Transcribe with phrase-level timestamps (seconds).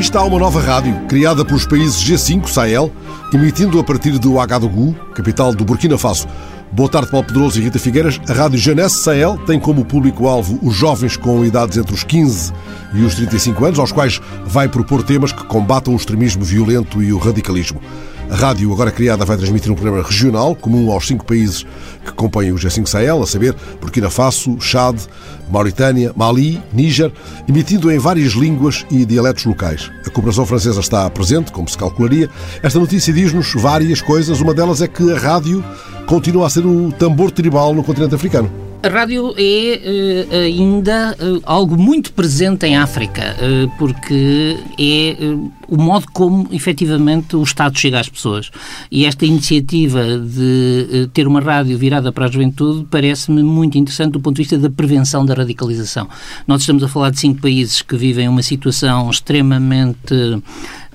[0.00, 2.90] Aí está uma nova rádio, criada pelos países G5 Sahel,
[3.34, 6.26] emitindo a partir do Ouagadougou, capital do Burkina Faso.
[6.72, 8.18] Boa tarde, Paulo Pedroso e Rita Figueiras.
[8.26, 12.50] A Rádio Jeunesse Sahel tem como público-alvo os jovens com idades entre os 15
[12.94, 17.12] e os 35 anos, aos quais vai propor temas que combatam o extremismo violento e
[17.12, 17.78] o radicalismo.
[18.30, 21.66] A rádio, agora criada, vai transmitir um programa regional, comum aos cinco países
[22.04, 24.96] que compõem o G5 Sahel, a saber, Burkina Faso, Chad,
[25.50, 27.12] Mauritânia, Mali, Níger,
[27.48, 29.90] emitindo em várias línguas e dialetos locais.
[30.06, 32.30] A cooperação francesa está presente, como se calcularia.
[32.62, 34.40] Esta notícia diz-nos várias coisas.
[34.40, 35.64] Uma delas é que a rádio
[36.06, 38.59] continua a ser o tambor tribal no continente africano.
[38.82, 45.16] A rádio é uh, ainda uh, algo muito presente em África, uh, porque é
[45.68, 48.50] o modo como efetivamente o Estado chega às pessoas.
[48.90, 54.20] E esta iniciativa de ter uma rádio virada para a juventude parece-me muito interessante do
[54.20, 56.08] ponto de vista da prevenção da radicalização.
[56.46, 60.40] Nós estamos a falar de cinco países que vivem uma situação extremamente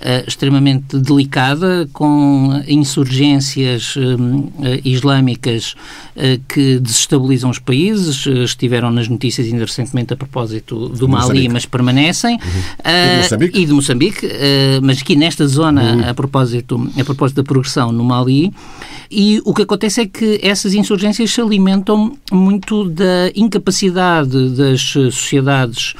[0.05, 4.51] Uh, extremamente delicada, com insurgências uh,
[4.83, 5.73] islâmicas
[6.15, 8.23] uh, que desestabilizam os países.
[8.27, 11.49] estiveram nas notícias ainda recentemente a propósito do Mali, Moçambique.
[11.49, 12.35] mas permanecem.
[12.35, 12.51] Uhum.
[12.85, 13.57] e de Moçambique.
[13.59, 14.29] E de Moçambique
[14.83, 16.09] mas aqui nesta zona, uhum.
[16.09, 18.53] a, propósito, a propósito da progressão no Mali.
[19.09, 25.93] E o que acontece é que essas insurgências se alimentam muito da incapacidade das sociedades,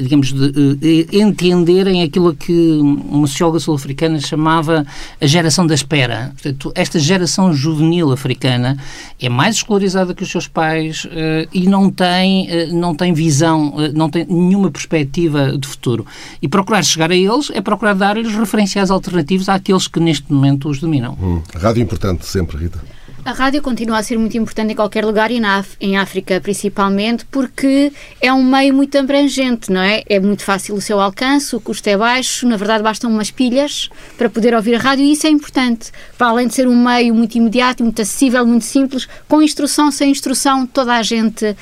[0.00, 4.86] digamos, de entenderem aquilo que uma socióloga sul-africana chamava
[5.20, 6.32] a geração da espera.
[6.34, 8.76] Portanto, esta geração juvenil africana
[9.20, 11.06] é mais escolarizada que os seus pais
[11.52, 16.06] e não tem, não tem visão, não tem nenhuma perspectiva de futuro.
[16.40, 20.78] E procurar chegar a eles é procurar dar-lhes referenciais alternativos àqueles que neste momento os
[20.78, 21.16] dominam.
[21.20, 22.78] Hum, rádio importante sempre, Rita.
[23.24, 27.24] A rádio continua a ser muito importante em qualquer lugar e na, em África principalmente
[27.24, 30.04] porque é um meio muito abrangente, não é?
[30.08, 33.90] É muito fácil o seu alcance, o custo é baixo, na verdade bastam umas pilhas
[34.16, 35.90] para poder ouvir a rádio e isso é importante.
[36.16, 40.12] Para além de ser um meio muito imediato, muito acessível, muito simples, com instrução, sem
[40.12, 41.56] instrução, toda a gente uh,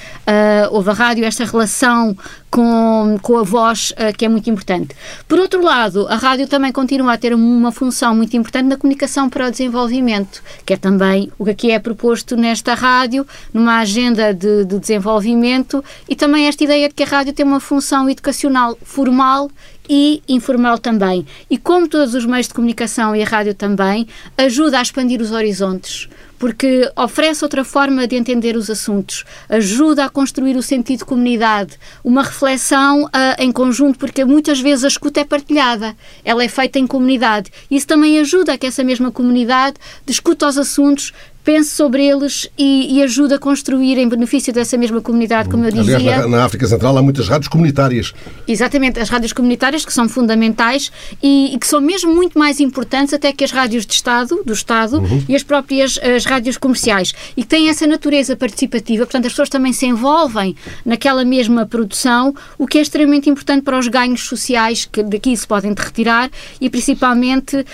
[0.71, 2.15] ouve a rádio, esta relação
[2.55, 4.95] com, com a voz, uh, que é muito importante.
[5.27, 9.29] Por outro lado, a rádio também continua a ter uma função muito importante na comunicação
[9.29, 14.33] para o desenvolvimento, que é também o que aqui é proposto nesta rádio, numa agenda
[14.33, 18.79] de, de desenvolvimento, e também esta ideia de que a rádio tem uma função educacional
[18.85, 19.51] formal
[19.89, 21.27] e informal também.
[21.51, 24.07] E como todos os meios de comunicação e a rádio também,
[24.39, 26.09] ajuda a expandir os horizontes
[26.39, 31.79] porque oferece outra forma de entender os assuntos, ajuda a construir o sentido de comunidade,
[32.03, 36.79] uma reflexão uh, em conjunto, porque muitas vezes a escuta é partilhada, ela é feita
[36.79, 37.51] em comunidade.
[37.71, 41.13] Isso também ajuda a que essa mesma comunidade discuta os assuntos,
[41.45, 45.71] pense sobre eles e, e ajude a construir em benefício dessa mesma comunidade, como eu
[45.71, 45.97] dizia.
[45.97, 48.15] Aliás, na, na África Central há muitas rádios comunitárias.
[48.49, 50.91] Exatamente, as rádios comunitárias que são fundamentais
[51.23, 54.55] e, e, que são mesmo muito mais importantes até que as rádios de Estado, do
[54.55, 55.23] Estado uhum.
[55.29, 59.49] e as próprias as rádios comerciais e que têm essa natureza participativa, portanto as pessoas
[59.49, 64.85] também se envolvem naquela mesma produção, o que é extremamente importante para os ganhos sociais
[64.85, 66.31] que daqui se podem retirar
[66.61, 67.65] e principalmente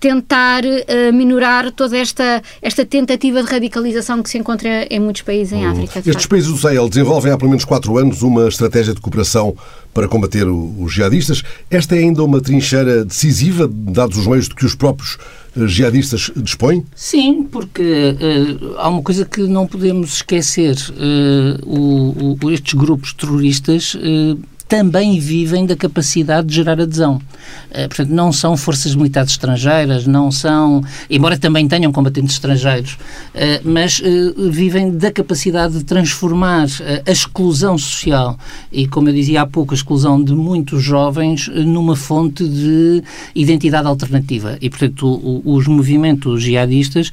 [0.00, 5.52] tentar uh, minorar toda esta, esta tentativa de radicalização que se encontra em muitos países
[5.52, 5.70] em hum.
[5.70, 6.02] África.
[6.04, 9.54] Estes países do Sahel desenvolvem há pelo menos quatro anos uma estratégia de cooperação
[9.92, 11.42] para combater os jihadistas.
[11.70, 15.18] Esta é ainda uma trincheira decisiva, dados os meios de que os próprios
[15.56, 16.84] jihadistas dispõem?
[16.94, 20.76] Sim, porque uh, há uma coisa que não podemos esquecer.
[20.90, 24.38] Uh, o, o, estes grupos terroristas uh,
[24.72, 27.16] também vivem da capacidade de gerar adesão.
[27.16, 33.60] Uh, portanto, não são forças militares estrangeiras, não são, embora também tenham combatentes estrangeiros, uh,
[33.64, 36.68] mas uh, vivem da capacidade de transformar
[37.06, 38.38] a exclusão social
[38.72, 43.02] e, como eu dizia há pouco, a exclusão de muitos jovens numa fonte de
[43.34, 44.56] identidade alternativa.
[44.58, 47.10] E, portanto, o, os movimentos jihadistas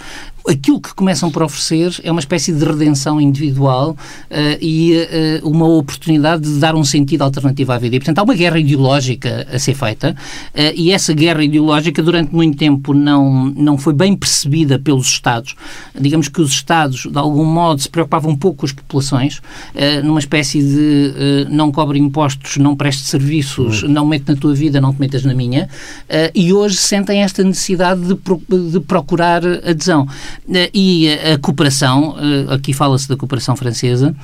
[0.50, 4.96] aquilo que começam por oferecer é uma espécie de redenção individual uh, e
[5.44, 7.96] uh, uma oportunidade de dar um sentido alternativo à vida.
[7.96, 10.16] E, portanto, há uma guerra ideológica a ser feita
[10.54, 15.56] uh, e essa guerra ideológica durante muito tempo não, não foi bem percebida pelos Estados.
[16.00, 19.42] Digamos que os Estados, de algum modo, se preocupavam um pouco com as populações,
[20.04, 23.90] numa espécie de não cobre impostos, não preste serviços, uhum.
[23.90, 25.70] não mete na tua vida, não te metas na minha,
[26.34, 30.08] e hoje sentem esta necessidade de, pro, de procurar adesão.
[30.54, 34.16] Eh, e a cooperação, eh, aqui fala-se da cooperação francesa,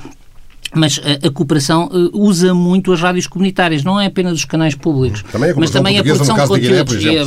[0.74, 4.74] mas a, a, cooperação uh, usa muito as rádios comunitárias, não é apenas os canais
[4.74, 7.22] públicos, também mas também a produção de conteúdos e a,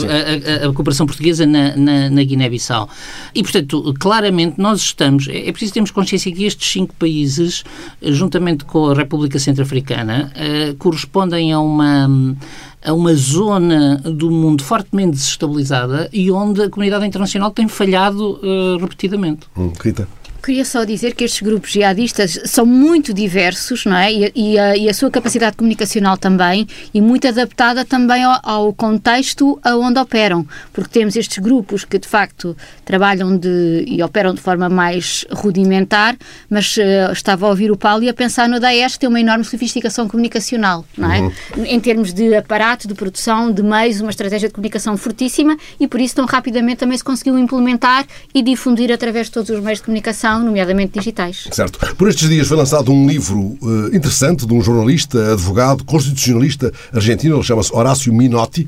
[0.66, 2.90] a, a, cooperação portuguesa na, na, na Guiné-Bissau.
[3.34, 7.64] E, portanto, claramente nós estamos, é, é preciso termos consciência que estes cinco países,
[8.02, 10.32] juntamente com a República Centro-Africana,
[10.78, 12.36] correspondem a uma
[12.84, 18.78] a uma zona do mundo fortemente desestabilizada e onde a comunidade internacional tem falhado uh,
[18.80, 19.48] repetidamente.
[19.58, 20.08] Hum, Rita.
[20.50, 24.12] Queria só dizer que estes grupos jihadistas são muito diversos, não é?
[24.12, 28.74] E, e, a, e a, sua capacidade comunicacional também, e muito adaptada também ao, ao,
[28.74, 30.44] contexto aonde operam,
[30.74, 36.18] porque temos estes grupos que de facto trabalham de, e operam de forma mais rudimentar,
[36.50, 39.44] mas uh, estava a ouvir o Paulo e a pensar no Daesh tem uma enorme
[39.44, 41.22] sofisticação comunicacional, não é?
[41.22, 41.32] Uhum.
[41.64, 46.02] Em termos de aparato, de produção, de meios, uma estratégia de comunicação fortíssima e por
[46.02, 48.04] isso tão rapidamente também se conseguiu implementar
[48.34, 51.48] e difundir através de todos os meios de comunicação nomeadamente digitais.
[51.52, 51.80] Certo.
[51.96, 57.36] Por estes dias foi lançado um livro uh, interessante de um jornalista, advogado, constitucionalista argentino,
[57.36, 58.68] ele chama-se Horácio Minotti,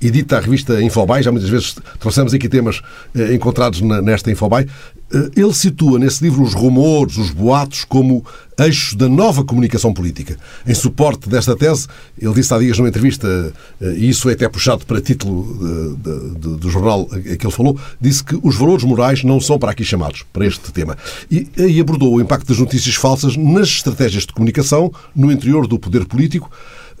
[0.00, 2.80] edita a revista Infobay, já muitas vezes trouxemos aqui temas
[3.14, 4.66] eh, encontrados nesta Infobay.
[5.12, 8.24] Eh, ele situa nesse livro os rumores, os boatos, como
[8.58, 10.36] eixos da nova comunicação política.
[10.66, 11.86] Em suporte desta tese,
[12.20, 16.38] ele disse há dias numa entrevista, eh, e isso é até puxado para título de,
[16.38, 19.72] de, do jornal a que ele falou, disse que os valores morais não são para
[19.72, 20.96] aqui chamados, para este tema.
[21.30, 25.78] E, e abordou o impacto das notícias falsas nas estratégias de comunicação no interior do
[25.78, 26.50] poder político,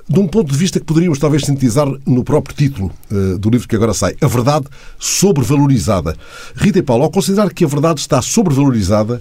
[0.08, 3.68] de um ponto de vista que poderíamos talvez sintetizar no próprio título uh, do livro
[3.68, 4.66] que agora sai, A Verdade
[4.98, 6.16] Sobrevalorizada.
[6.56, 9.20] Rita e Paulo, ao considerar que a verdade está sobrevalorizada,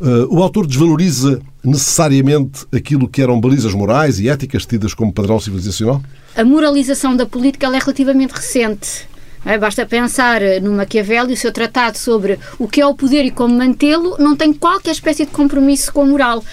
[0.00, 5.40] uh, o autor desvaloriza necessariamente aquilo que eram balizas morais e éticas tidas como padrão
[5.40, 6.00] civilizacional?
[6.36, 9.08] A moralização da política é relativamente recente.
[9.48, 13.24] É, basta pensar no Maquiavel e o seu tratado sobre o que é o poder
[13.24, 16.44] e como mantê-lo, não tem qualquer espécie de compromisso com a moral,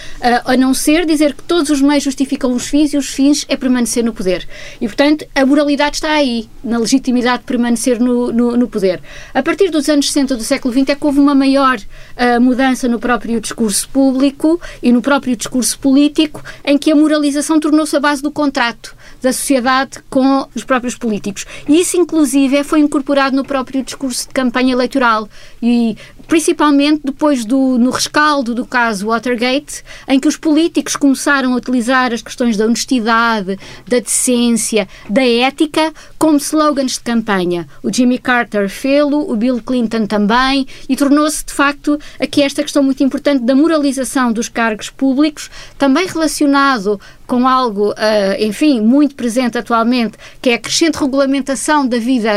[0.46, 3.58] a não ser dizer que todos os meios justificam os fins e os fins é
[3.58, 4.48] permanecer no poder.
[4.80, 9.02] E, portanto, a moralidade está aí, na legitimidade de permanecer no, no, no poder.
[9.34, 12.88] A partir dos anos 60 do século XX é que houve uma maior uh, mudança
[12.88, 18.00] no próprio discurso público e no próprio discurso político, em que a moralização tornou-se a
[18.00, 18.96] base do contrato
[19.26, 21.46] da sociedade com os próprios políticos.
[21.68, 25.28] E isso, inclusive, foi incorporado no próprio discurso de campanha eleitoral.
[25.62, 31.58] E principalmente depois do no rescaldo do caso Watergate, em que os políticos começaram a
[31.58, 33.58] utilizar as questões da honestidade,
[33.88, 37.68] da decência, da ética como slogans de campanha.
[37.84, 42.84] O Jimmy Carter fê-lo, o Bill Clinton também, e tornou-se de facto aqui esta questão
[42.84, 47.96] muito importante da moralização dos cargos públicos, também relacionado com algo, uh,
[48.40, 52.32] enfim, muito presente atualmente, que é a crescente regulamentação da vida,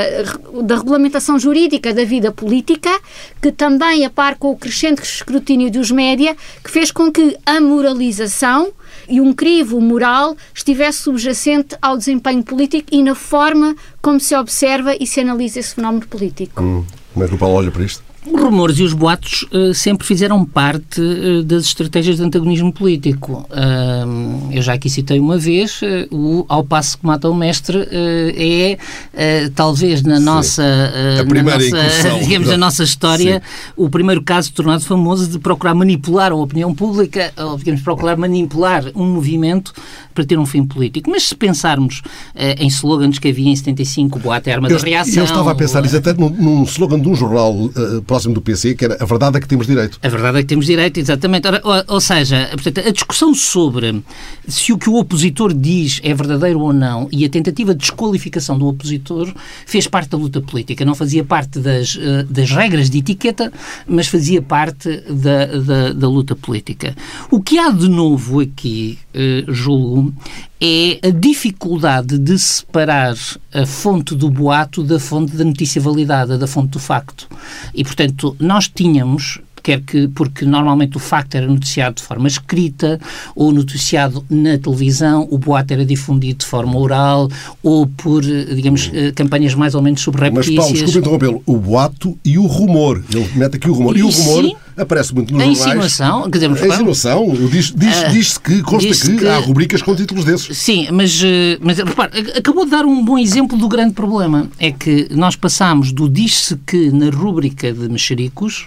[0.63, 2.91] da regulamentação jurídica da vida política,
[3.41, 7.61] que também a par com o crescente escrutínio dos média, que fez com que a
[7.61, 8.73] moralização
[9.09, 14.95] e um crivo moral estivesse subjacente ao desempenho político e na forma como se observa
[14.99, 16.63] e se analisa esse fenómeno político.
[16.63, 18.08] Hum, como é que o Paulo olha para isto?
[18.27, 23.47] Os rumores e os boatos uh, sempre fizeram parte uh, das estratégias de antagonismo político.
[23.49, 25.81] Uh, eu já aqui citei uma vez,
[26.11, 28.77] o Ao Passo que Mata o Mestre é,
[29.55, 30.25] talvez na Sim.
[30.25, 33.73] nossa, a na nossa, digamos, nossa história, Sim.
[33.77, 38.85] o primeiro caso tornado famoso de procurar manipular a opinião pública, ou digamos, procurar manipular
[38.95, 39.73] um movimento
[40.15, 41.11] para ter um fim político.
[41.11, 42.03] Mas se pensarmos
[42.59, 45.15] em slogans que havia em 75, boate é arma eu, da reação...
[45.15, 47.71] Eu estava a pensar isso até num, num slogan de um jornal
[48.19, 49.99] próximo do PC, que era a verdade é que temos direito.
[50.03, 51.47] A verdade é que temos direito, exatamente.
[51.47, 54.03] Ora, ou, ou, seja, portanto, a discussão sobre
[54.47, 58.59] se o que o opositor diz é verdadeiro ou não e a tentativa de desqualificação
[58.59, 59.33] do opositor
[59.65, 60.85] fez parte da luta política.
[60.85, 63.53] Não fazia parte das, eh, das regras de etiqueta,
[63.87, 66.97] mas fazia parte da, da, da luta política.
[67.31, 70.13] O que há de novo aqui, eh, julgo,
[70.61, 73.15] é a dificuldade de separar
[73.53, 77.29] a fonte do boato da fonte da notícia validada, da fonte do facto.
[77.75, 82.99] E, portanto, nós tínhamos quer que, porque normalmente o facto era noticiado de forma escrita
[83.37, 87.29] ou noticiado na televisão, o boato era difundido de forma oral
[87.63, 90.47] ou por, digamos, eh, campanhas mais ou menos subreptícias.
[90.47, 93.05] Mas, Paulo, desculpe interrompê-lo, o boato e o rumor.
[93.13, 93.95] Ele mete aqui o rumor.
[93.95, 95.67] E, e o rumor sim, aparece muito nos a jornais.
[95.67, 99.39] Insinuação, quer dizer, a insinuação, diz, diz, uh, diz que, consta diz que, que, há
[99.39, 100.57] rubricas com títulos desses.
[100.57, 104.49] Sim, mas, eh, mas repare, acabou de dar um bom exemplo do grande problema.
[104.59, 108.67] É que nós passámos do diz-se que na rúbrica de mexericos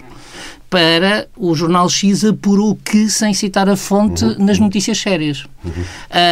[0.72, 4.36] para o jornal X apurou que sem citar a fonte uhum.
[4.38, 5.44] nas notícias sérias.
[5.62, 5.70] Uhum.
[5.70, 5.84] Uh,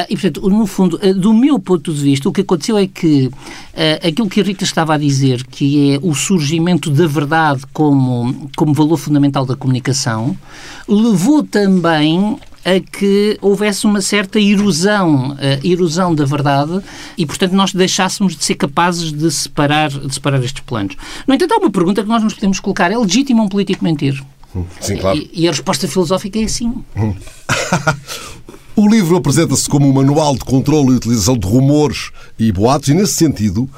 [0.09, 3.27] e, portanto, no fundo, uh, do meu ponto de vista, o que aconteceu é que
[3.27, 8.51] uh, aquilo que a Rita estava a dizer, que é o surgimento da verdade como,
[8.57, 10.35] como valor fundamental da comunicação,
[10.89, 16.81] levou também a que houvesse uma certa erosão, uh, erosão da verdade
[17.17, 20.97] e, portanto, nós deixássemos de ser capazes de separar, de separar estes planos.
[21.27, 24.23] No entanto, há uma pergunta que nós nos podemos colocar: é legítimo um político mentir?
[24.81, 25.17] Sim, claro.
[25.17, 26.85] E, e a resposta filosófica é sim.
[28.77, 32.95] O livro apresenta-se como um manual de controle e utilização de rumores e boatos, e
[32.95, 33.69] nesse sentido,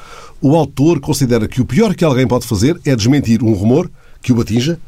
[0.40, 3.90] o autor considera que o pior que alguém pode fazer é desmentir um rumor
[4.22, 4.78] que o atinja,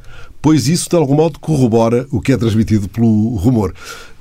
[0.44, 3.72] pois isso, de algum modo, corrobora o que é transmitido pelo rumor.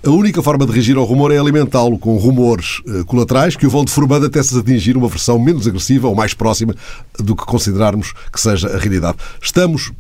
[0.01, 3.69] A única forma de reagir ao rumor é alimentá-lo com rumores eh, colaterais que o
[3.69, 6.73] vão deformando até se atingir uma versão menos agressiva ou mais próxima
[7.19, 9.17] do que considerarmos que seja a realidade.
[9.41, 9.91] Estamos,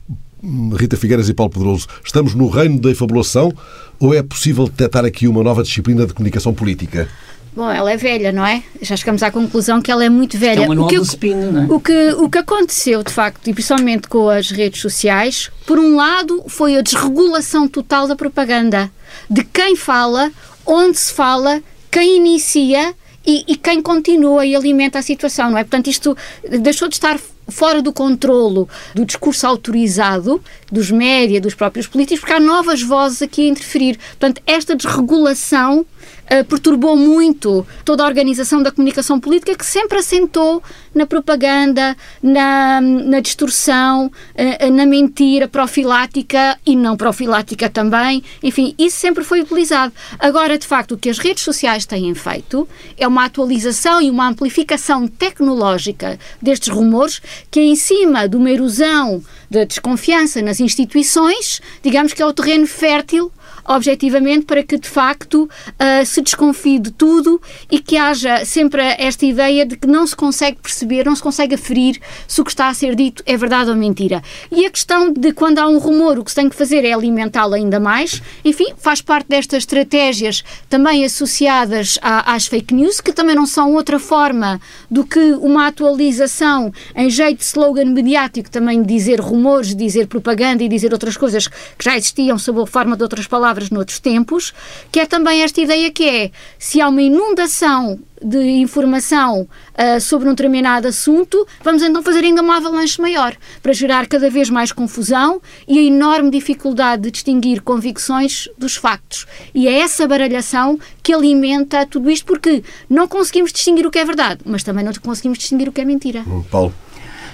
[0.79, 3.51] Rita Figueiras e Paulo Pedroso, estamos no reino da efabulação
[3.99, 7.09] ou é possível detectar aqui uma nova disciplina de comunicação política?
[7.55, 8.63] Bom, ela é velha, não é?
[8.81, 10.61] Já chegamos à conclusão que ela é muito velha.
[10.61, 11.65] É um manual o, que, do spin, não é?
[11.69, 15.95] o, que, o que aconteceu, de facto, e principalmente com as redes sociais, por um
[15.95, 18.91] lado, foi a desregulação total da propaganda.
[19.29, 20.31] De quem fala,
[20.65, 22.95] onde se fala, quem inicia
[23.25, 25.63] e, e, quem continua e alimenta a situação, não é?
[25.63, 26.17] Portanto, isto
[26.59, 30.41] deixou de estar fora do controlo do discurso autorizado
[30.71, 33.97] dos média, dos próprios políticos, porque há novas vozes aqui a interferir.
[33.97, 35.85] Portanto, esta desregulação
[36.25, 40.61] uh, perturbou muito toda a organização da comunicação política que sempre assentou
[40.93, 48.23] na propaganda, na, na distorção, uh, na mentira profilática e não profilática também.
[48.41, 49.93] Enfim, isso sempre foi utilizado.
[50.19, 52.67] Agora, de facto, o que as redes sociais têm feito
[52.97, 59.23] é uma atualização e uma amplificação tecnológica destes rumores que, em cima de uma erosão
[59.49, 63.31] da desconfiança nas instituições, digamos que é o terreno fértil
[63.65, 67.41] objetivamente para que de facto uh, se desconfie de tudo
[67.71, 71.55] e que haja sempre esta ideia de que não se consegue perceber, não se consegue
[71.55, 74.21] aferir se o que está a ser dito é verdade ou mentira.
[74.51, 76.93] E a questão de quando há um rumor, o que se tem que fazer é
[76.93, 83.13] alimentá-lo ainda mais, enfim, faz parte destas estratégias também associadas a, às fake news, que
[83.13, 88.83] também não são outra forma do que uma atualização em jeito de slogan mediático também
[88.83, 93.03] dizer rumores, dizer propaganda e dizer outras coisas que já existiam sob a forma de
[93.03, 94.53] outras palavras palavras noutros tempos,
[94.91, 100.27] que é também esta ideia que é, se há uma inundação de informação uh, sobre
[100.27, 104.71] um determinado assunto, vamos então fazer ainda uma avalanche maior, para gerar cada vez mais
[104.71, 109.27] confusão e a enorme dificuldade de distinguir convicções dos factos.
[109.53, 114.05] E é essa baralhação que alimenta tudo isto, porque não conseguimos distinguir o que é
[114.05, 116.23] verdade, mas também não conseguimos distinguir o que é mentira.
[116.49, 116.73] Paulo.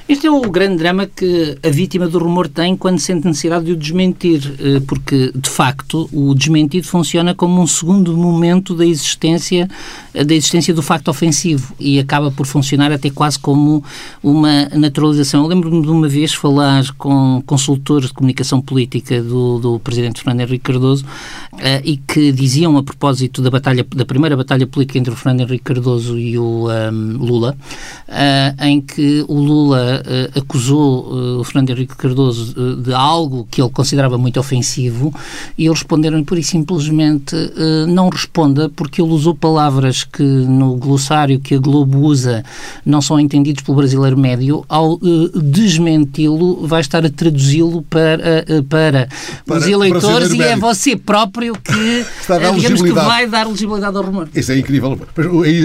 [0.09, 3.73] Este é o grande drama que a vítima do rumor tem quando sente necessidade de
[3.73, 9.69] o desmentir, eh, porque, de facto, o desmentido funciona como um segundo momento da existência,
[10.11, 13.83] eh, da existência do facto ofensivo e acaba por funcionar até quase como
[14.23, 15.43] uma naturalização.
[15.43, 20.41] Eu lembro-me de uma vez falar com consultores de comunicação política do, do presidente Fernando
[20.41, 25.13] Henrique Cardoso uh, e que diziam a propósito da batalha da primeira batalha política entre
[25.13, 27.55] o Fernando Henrique Cardoso e o um, ehm, Lula,
[28.59, 33.61] em que o Lula uh, acusou uh, o Fernando Henrique Cardoso uh, de algo que
[33.61, 35.13] ele considerava muito ofensivo
[35.57, 37.35] e eles responderam por e simplesmente
[37.87, 42.43] não responda porque ele usou palavras que no glossário que a Globo usa
[42.85, 44.65] não são entendidos pelo brasileiro médio.
[44.67, 44.99] Ao
[45.35, 49.07] desmenti-lo, vai estar a traduzi-lo para, para,
[49.45, 52.05] para, os eleitores e é você próprio que,
[52.55, 54.29] digamos que vai dar legibilidade ao rumor.
[54.33, 54.99] Isso é incrível.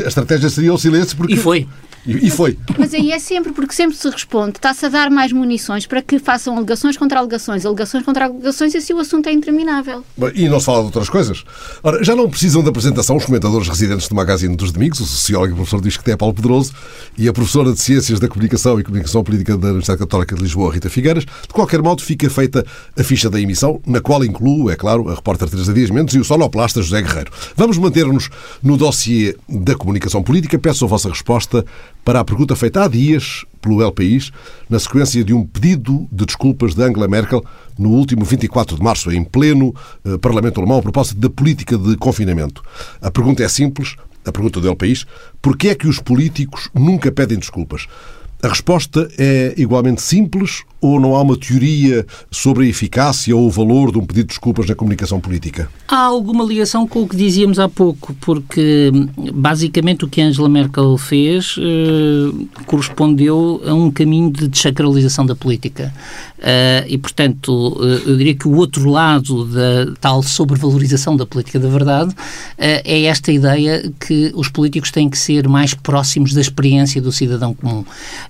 [0.05, 1.35] A estratégia seria o silêncio porque...
[1.35, 1.67] E foi.
[2.07, 2.59] E, foi.
[2.79, 6.19] Mas aí é sempre, porque sempre se responde, está-se a dar mais munições para que
[6.19, 10.05] façam alegações contra alegações, alegações contra alegações, e assim o assunto é interminável.
[10.35, 11.45] E não se fala de outras coisas.
[11.83, 15.53] Ora, já não precisam de apresentação os comentadores residentes do Magazine dos Domingos, o sociólogo
[15.53, 16.73] e professor diz que é Paulo Pedroso,
[17.17, 20.73] e a professora de Ciências da Comunicação e Comunicação Política da Universidade Católica de Lisboa,
[20.73, 21.25] Rita Figueiras.
[21.25, 22.65] De qualquer modo, fica feita
[22.99, 26.19] a ficha da emissão, na qual incluo, é claro, a repórter Teresa Dias Mendes e
[26.19, 27.33] o sonoplasta José Guerreiro.
[27.57, 28.29] Vamos manter-nos
[28.63, 30.59] no dossiê da comunicação política.
[30.59, 31.65] Peço a vossa resposta
[32.05, 34.31] para a pergunta feita há dias pelo El País,
[34.69, 37.43] na sequência de um pedido de desculpas de Angela Merkel
[37.79, 41.97] no último 24 de março, em pleno eh, Parlamento Alemão, a propósito da política de
[41.97, 42.63] confinamento.
[43.01, 45.07] A pergunta é simples, a pergunta do El País,
[45.41, 47.87] porquê é que os políticos nunca pedem desculpas?
[48.45, 53.51] A resposta é igualmente simples ou não há uma teoria sobre a eficácia ou o
[53.51, 55.71] valor de um pedido de desculpas na comunicação política?
[55.89, 58.91] Há alguma ligação com o que dizíamos há pouco, porque
[59.33, 65.91] basicamente o que Angela Merkel fez eh, correspondeu a um caminho de desacralização da política.
[66.45, 71.59] Uh, e, portanto, uh, eu diria que o outro lado da tal sobrevalorização da política
[71.59, 72.15] da verdade uh,
[72.59, 77.55] é esta ideia que os políticos têm que ser mais próximos da experiência do cidadão
[77.55, 77.83] comum.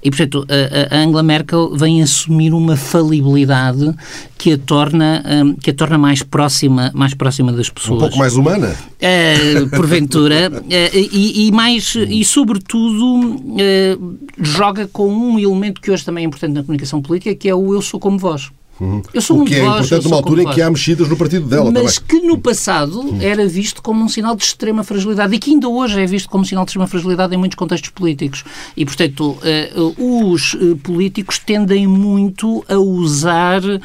[0.05, 3.95] E, portanto, a, a Angela Merkel vem assumir uma falibilidade
[4.37, 7.97] que a torna, um, que a torna mais, próxima, mais próxima das pessoas.
[7.97, 8.77] Um pouco mais humana?
[9.01, 10.51] Uh, porventura.
[10.51, 16.27] uh, e, e, mais, e sobretudo, uh, joga com um elemento que hoje também é
[16.27, 18.51] importante na comunicação política, que é o eu sou como vós.
[18.81, 19.03] Uhum.
[19.13, 21.47] Eu sou o que é voz, importante numa altura em que há mexidas no partido
[21.47, 22.21] dela Mas também.
[22.21, 26.01] que no passado era visto como um sinal de extrema fragilidade e que ainda hoje
[26.01, 28.45] é visto como um sinal de extrema fragilidade em muitos contextos políticos.
[28.77, 33.81] E, portanto, uh, os uh, políticos tendem muito a usar uh,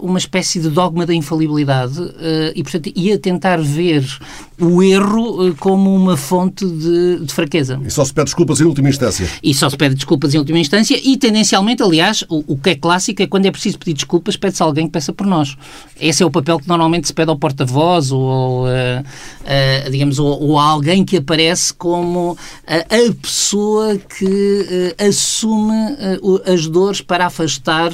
[0.00, 2.00] uma espécie de dogma da infalibilidade
[2.54, 4.04] e, portanto, e a tentar ver
[4.60, 7.80] o erro como uma fonte de, de, fraqueza.
[7.84, 9.26] E só se pede desculpas em última instância.
[9.42, 12.74] E só se pede desculpas em última instância e, tendencialmente, aliás, o, o que é
[12.74, 15.56] clássico é quando é preciso pedir desculpas, pede-se alguém que peça por nós.
[15.98, 20.40] Esse é o papel que normalmente se pede ao porta-voz ou, uh, uh, digamos, ou,
[20.42, 22.36] ou, a alguém que aparece como
[22.66, 24.24] a, a pessoa que
[24.98, 25.70] uh, assume
[26.46, 27.92] as dores para afastar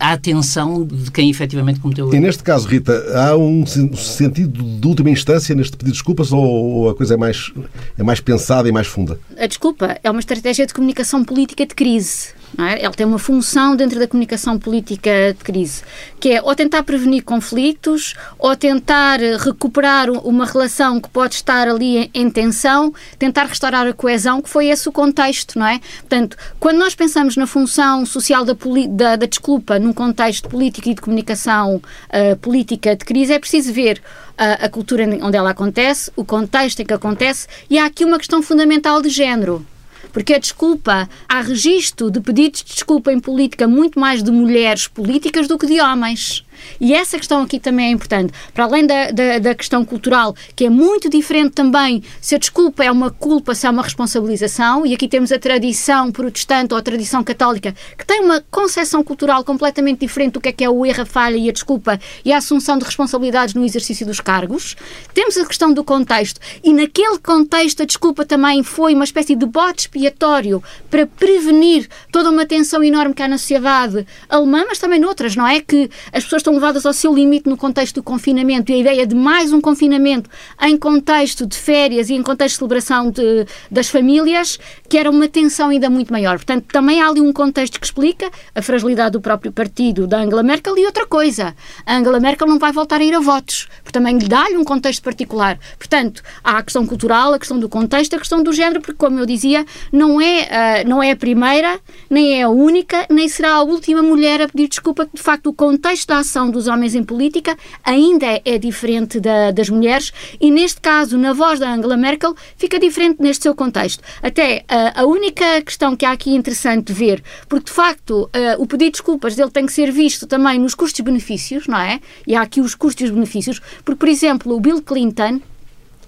[0.00, 2.16] a atenção de quem efetivamente cometeu o erro.
[2.16, 6.88] E neste caso, Rita, há um sentido de última instância neste pedido de desculpas ou
[6.88, 7.52] a coisa é mais,
[7.98, 9.20] é mais pensada e mais funda?
[9.36, 12.33] A desculpa é uma estratégia de comunicação política de crise.
[12.58, 12.84] É?
[12.84, 15.82] Ele tem uma função dentro da comunicação política de crise,
[16.20, 22.10] que é ou tentar prevenir conflitos, ou tentar recuperar uma relação que pode estar ali
[22.14, 25.80] em tensão, tentar restaurar a coesão, que foi esse o contexto, não é?
[26.00, 28.54] Portanto, quando nós pensamos na função social da,
[28.88, 33.72] da, da desculpa num contexto político e de comunicação uh, política de crise, é preciso
[33.72, 34.00] ver
[34.38, 38.18] a, a cultura onde ela acontece, o contexto em que acontece, e há aqui uma
[38.18, 39.66] questão fundamental de género
[40.14, 44.86] porque a desculpa, há registro de pedidos de desculpa em política muito mais de mulheres
[44.86, 46.46] políticas do que de homens.
[46.80, 48.32] E essa questão aqui também é importante.
[48.52, 52.84] Para além da, da, da, questão cultural, que é muito diferente também se a desculpa
[52.84, 56.82] é uma culpa, se é uma responsabilização, e aqui temos a tradição protestante ou a
[56.82, 60.84] tradição católica, que tem uma concepção cultural completamente diferente do que é, que é o
[60.84, 64.76] erro, a falha e a desculpa e a assunção de responsabilidades no exercício dos cargos.
[65.12, 69.46] Temos a questão do contexto, e naquele contexto a desculpa também foi uma espécie de
[69.46, 75.00] bote expiatório para prevenir toda uma tensão enorme que há na sociedade alemã, mas também
[75.00, 75.60] noutras, não é?
[75.60, 79.06] Que as pessoas estão levadas ao seu limite no contexto do confinamento e a ideia
[79.06, 80.28] de mais um confinamento
[80.60, 85.26] em contexto de férias e em contexto de celebração de, das famílias, que era uma
[85.26, 86.36] tensão ainda muito maior.
[86.36, 90.42] Portanto, também há ali um contexto que explica a fragilidade do próprio partido da Angela
[90.42, 91.56] Merkel e outra coisa.
[91.86, 94.64] A Angela Merkel não vai voltar a ir a votos, porque também lhe dá-lhe um
[94.64, 95.58] contexto particular.
[95.78, 99.18] Portanto, há a questão cultural, a questão do contexto, a questão do género, porque, como
[99.18, 101.80] eu dizia, não é, uh, não é a primeira,
[102.10, 105.54] nem é a única, nem será a última mulher a pedir desculpa, de facto, o
[105.54, 110.80] contexto da ação dos homens em política ainda é diferente da, das mulheres e, neste
[110.80, 114.02] caso, na voz da Angela Merkel, fica diferente neste seu contexto.
[114.22, 118.84] Até a, a única questão que há aqui interessante ver, porque de facto o pedido
[118.84, 122.00] de desculpas dele tem que ser visto também nos custos-benefícios, não é?
[122.26, 125.40] E há aqui os custos-benefícios, porque, por exemplo, o Bill Clinton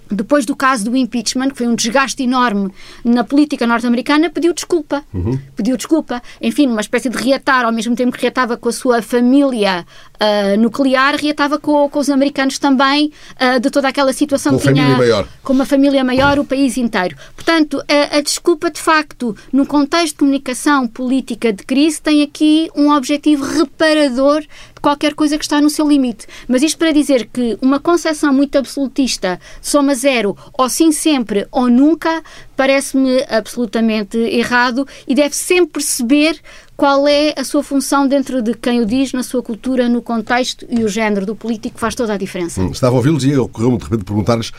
[0.08, 2.70] depois do caso do impeachment, que foi um desgaste enorme
[3.04, 5.02] na política norte-americana, pediu desculpa.
[5.12, 5.38] Uhum.
[5.56, 6.22] Pediu desculpa.
[6.40, 9.84] Enfim, uma espécie de reatar, ao mesmo tempo que reatava com a sua família
[10.20, 14.72] uh, nuclear, reatava com, com, os americanos também uh, de toda aquela situação com que
[14.72, 14.96] tinha.
[14.96, 15.26] Maior.
[15.42, 17.16] Com uma família maior, o país inteiro.
[17.34, 22.70] Portanto, a, a desculpa, de facto, no contexto de comunicação política de crise, tem aqui
[22.74, 24.42] um objetivo reparador
[24.86, 26.28] qualquer coisa que está no seu limite.
[26.46, 31.68] Mas isto para dizer que uma concepção muito absolutista, soma zero, ou sim sempre ou
[31.68, 32.22] nunca,
[32.56, 36.40] parece-me absolutamente errado e deve sempre perceber
[36.76, 40.66] qual é a sua função dentro de quem o diz, na sua cultura, no contexto
[40.68, 42.60] e o género do político faz toda a diferença.
[42.60, 44.52] Hum, estava a ouvi-los e ocorreu-me de repente perguntar-lhes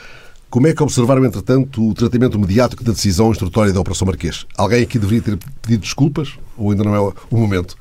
[0.49, 4.45] como é que observaram, entretanto, o tratamento mediático da decisão instrutória da Operação Marquês?
[4.57, 7.75] Alguém aqui deveria ter pedido desculpas ou ainda não é o momento?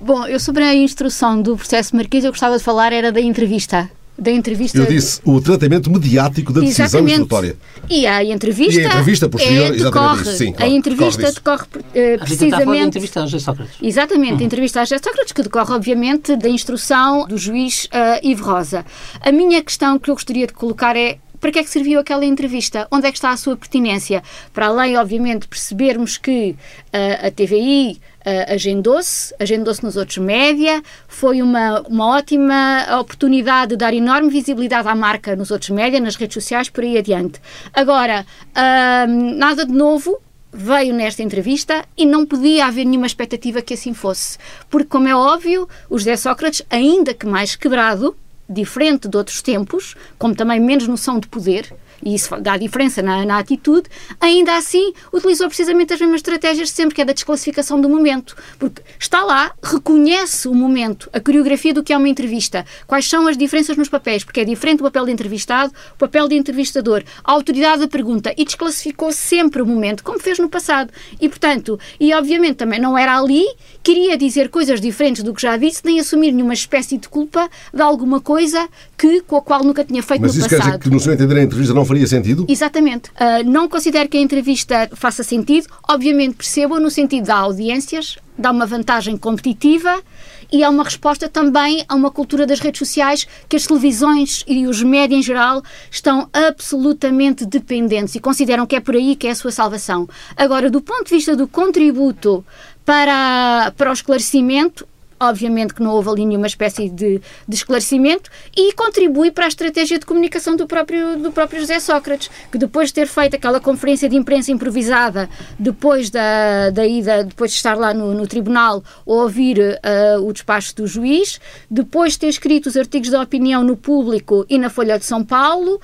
[0.00, 3.88] Bom, eu sobre a instrução do processo Marquês, eu gostava de falar era da entrevista.
[4.18, 4.76] Da entrevista.
[4.78, 7.12] Eu disse o tratamento mediático da decisão exatamente.
[7.12, 7.56] instrutória.
[7.88, 8.80] E a entrevista.
[8.80, 10.32] E a entrevista posterior, é, decorre, isso.
[10.32, 12.82] Sim, claro, a entrevista decorre, decorre uh, precisamente.
[12.82, 13.74] A entrevista a José Sócrates.
[13.80, 18.44] Exatamente, a entrevista a José Sócrates, que decorre, obviamente, da instrução do juiz uh, Ivo
[18.44, 18.84] Rosa.
[19.20, 22.24] A minha questão que eu gostaria de colocar é para que é que serviu aquela
[22.24, 22.88] entrevista?
[22.90, 24.22] Onde é que está a sua pertinência?
[24.52, 26.56] Para além, obviamente, percebermos que
[26.92, 33.76] uh, a TVI uh, agendou-se, agendou-se nos outros média, foi uma, uma ótima oportunidade de
[33.76, 37.40] dar enorme visibilidade à marca nos outros média, nas redes sociais, por aí adiante.
[37.72, 40.20] Agora, uh, nada de novo,
[40.52, 44.38] veio nesta entrevista e não podia haver nenhuma expectativa que assim fosse.
[44.68, 48.16] Porque, como é óbvio, o José Sócrates, ainda que mais quebrado,
[48.48, 53.24] diferente de outros tempos, como também menos noção de poder, e isso dá diferença na,
[53.24, 53.88] na atitude,
[54.20, 58.36] ainda assim utilizou precisamente as mesmas estratégias de sempre, que é da desclassificação do momento.
[58.58, 63.26] Porque está lá, reconhece o momento, a coreografia do que é uma entrevista, quais são
[63.26, 67.02] as diferenças nos papéis, porque é diferente o papel de entrevistado, o papel de entrevistador,
[67.24, 70.92] a autoridade da pergunta, e desclassificou sempre o momento, como fez no passado.
[71.20, 73.44] E, portanto, e obviamente também não era ali,
[73.82, 77.82] queria dizer coisas diferentes do que já disse, nem assumir nenhuma espécie de culpa de
[77.82, 80.60] alguma coisa que, com a qual nunca tinha feito Mas no isso passado.
[80.60, 82.44] quer dizer que, no seu entender, a entrevista não faria sentido?
[82.48, 83.10] Exatamente.
[83.10, 85.68] Uh, não considero que a entrevista faça sentido.
[85.88, 90.02] Obviamente percebo no sentido de audiências, dá uma vantagem competitiva
[90.50, 94.66] e é uma resposta também a uma cultura das redes sociais que as televisões e
[94.66, 99.30] os médias em geral estão absolutamente dependentes e consideram que é por aí que é
[99.30, 100.08] a sua salvação.
[100.36, 102.44] Agora, do ponto de vista do contributo
[102.84, 104.88] para, para o esclarecimento,
[105.20, 109.98] obviamente que não houve ali nenhuma espécie de, de, esclarecimento e contribui para a estratégia
[109.98, 114.08] de comunicação do próprio, do próprio José Sócrates, que depois de ter feito aquela conferência
[114.08, 115.28] de imprensa improvisada,
[115.58, 120.74] depois da, da ida, depois de estar lá no, no tribunal, ouvir uh, o despacho
[120.76, 124.98] do juiz, depois de ter escrito os artigos de opinião no público e na Folha
[124.98, 125.80] de São Paulo,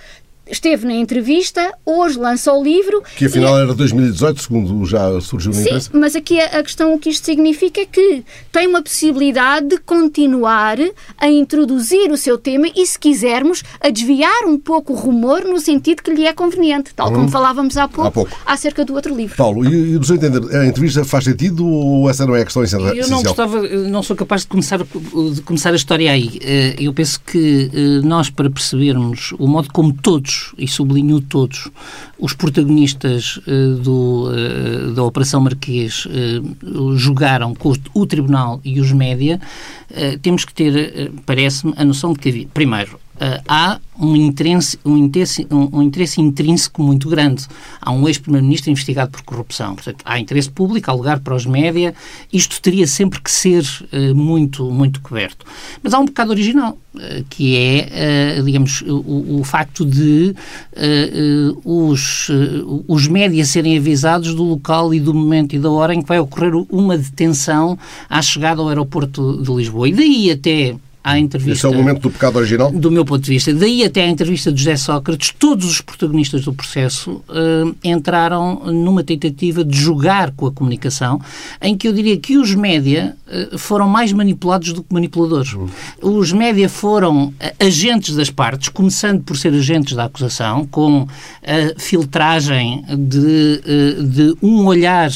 [0.50, 3.02] esteve na entrevista, hoje lança o livro.
[3.16, 3.62] Que afinal e...
[3.62, 5.90] era 2018, segundo já surgiu na Sim, imprensa.
[5.92, 9.78] mas aqui a, a, questão, o que isto significa é que tem uma possibilidade de
[9.78, 10.76] continuar
[11.18, 15.58] a introduzir o seu tema e, se quisermos, a desviar um pouco o rumor no
[15.58, 17.14] sentido que lhe é conveniente, tal hum.
[17.14, 19.36] como falávamos há pouco, há pouco, acerca do outro livro.
[19.36, 22.44] Paulo, e, e do seu entender, a entrevista faz sentido ou essa não é a
[22.44, 22.94] questão essencial?
[22.94, 26.38] Eu não gostava, não sou capaz de começar, de começar a história aí.
[26.42, 31.70] Eh, eu penso que eh, nós, para percebermos o modo como todos e sublinho todos,
[32.18, 38.92] os protagonistas uh, do, uh, da Operação Marquês uh, jogaram com o Tribunal e os
[38.92, 39.40] média,
[40.22, 42.98] temos que ter, parece-me, a noção de que havia, primeiro,
[43.46, 47.46] há um interesse, um, interesse, um, um interesse intrínseco muito grande.
[47.80, 49.74] Há um ex-primeiro-ministro investigado por corrupção.
[49.74, 51.94] Portanto, há interesse público, há lugar para os média.
[52.32, 55.46] Isto teria sempre que ser uh, muito, muito coberto.
[55.82, 60.34] Mas há um bocado original, uh, que é, uh, digamos, o, o, facto de
[61.64, 62.28] os,
[62.88, 66.18] os média serem avisados do local e do momento e da hora em que vai
[66.18, 69.88] ocorrer uma detenção à chegada ao aeroporto de Lisboa.
[69.88, 70.74] E daí até
[71.04, 71.52] à entrevista.
[71.52, 72.72] Esse é o momento do pecado original?
[72.72, 73.52] Do meu ponto de vista.
[73.52, 79.04] Daí até à entrevista de José Sócrates, todos os protagonistas do processo uh, entraram numa
[79.04, 81.20] tentativa de jogar com a comunicação,
[81.60, 83.14] em que eu diria que os média
[83.52, 85.52] uh, foram mais manipulados do que manipuladores.
[85.52, 85.68] Uhum.
[86.00, 91.06] Os média foram eh, agentes das partes, começando por ser agentes da acusação, com
[91.42, 93.60] a filtragem de,
[93.98, 95.10] uh, de um olhar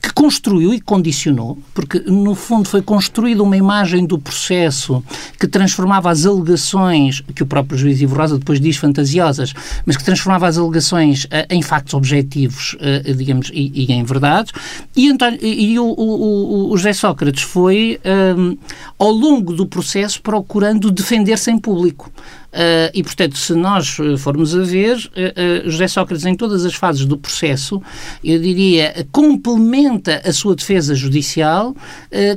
[0.00, 5.04] que construiu e condicionou, porque no fundo foi construída uma imagem do processo
[5.38, 9.52] que transformava as alegações, que o próprio juiz Ivo Rosa depois diz fantasiosas,
[9.84, 14.52] mas que transformava as alegações uh, em factos objetivos, uh, digamos, e, e, em verdades.
[14.96, 18.58] E, António, e o, o, o, José Sócrates foi, um, ehm,
[18.98, 22.10] ao longo do processo, procurando defender-se em público.
[22.56, 26.64] Uh, e, portanto, se nós eh, formos a ver, uh, uh, José Sócrates, em todas
[26.64, 27.82] as fases do processo,
[28.24, 31.76] eu diria, complementa a sua defesa judicial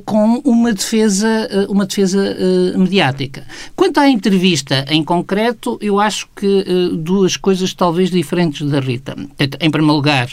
[0.06, 2.36] com uma defesa, uma defesa
[2.76, 3.46] mediática.
[3.76, 6.66] Quanto à entrevista em concreto, eu acho que
[6.98, 9.16] duas coisas talvez diferentes da Rita.
[9.60, 10.30] Em primeiro lugar,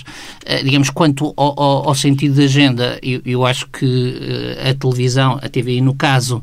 [0.64, 4.18] digamos, quanto ao, ao, ao sentido da agenda, eu, eu acho que
[4.68, 6.42] a televisão, a TVI no caso,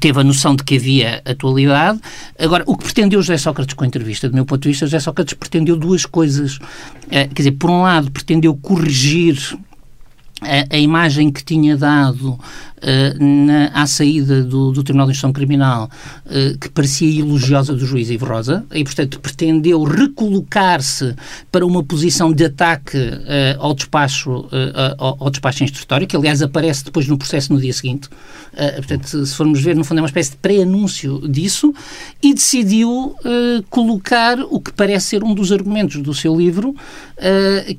[0.00, 2.00] teve a noção de que havia atualidade.
[2.38, 5.00] Agora, o que pretendeu José Sócrates com a entrevista, do meu ponto de vista, José
[5.00, 6.58] Sócrates pretendeu duas coisas.
[7.10, 9.58] Eh, quer dizer, por um lado, pretendeu corrigir
[10.40, 12.38] a, a, imagem que tinha dado
[12.78, 15.90] uh, na, à saída do, do Tribunal de Instrução Criminal,
[16.26, 21.14] uh, que parecia elogiosa do juiz Ivo Rosa, e, portanto, pretendeu recolocar-se
[21.50, 24.48] para uma posição de ataque uh, ao, despacho,
[24.98, 28.08] ao, ao, despacho instrutório, que, aliás, aparece depois no processo no dia seguinte.
[28.76, 31.72] portanto, se formos ver, no fundo, é uma espécie de pré-anúncio disso,
[32.22, 33.14] e decidiu
[33.70, 36.74] colocar o que parece ser um dos argumentos do seu livro,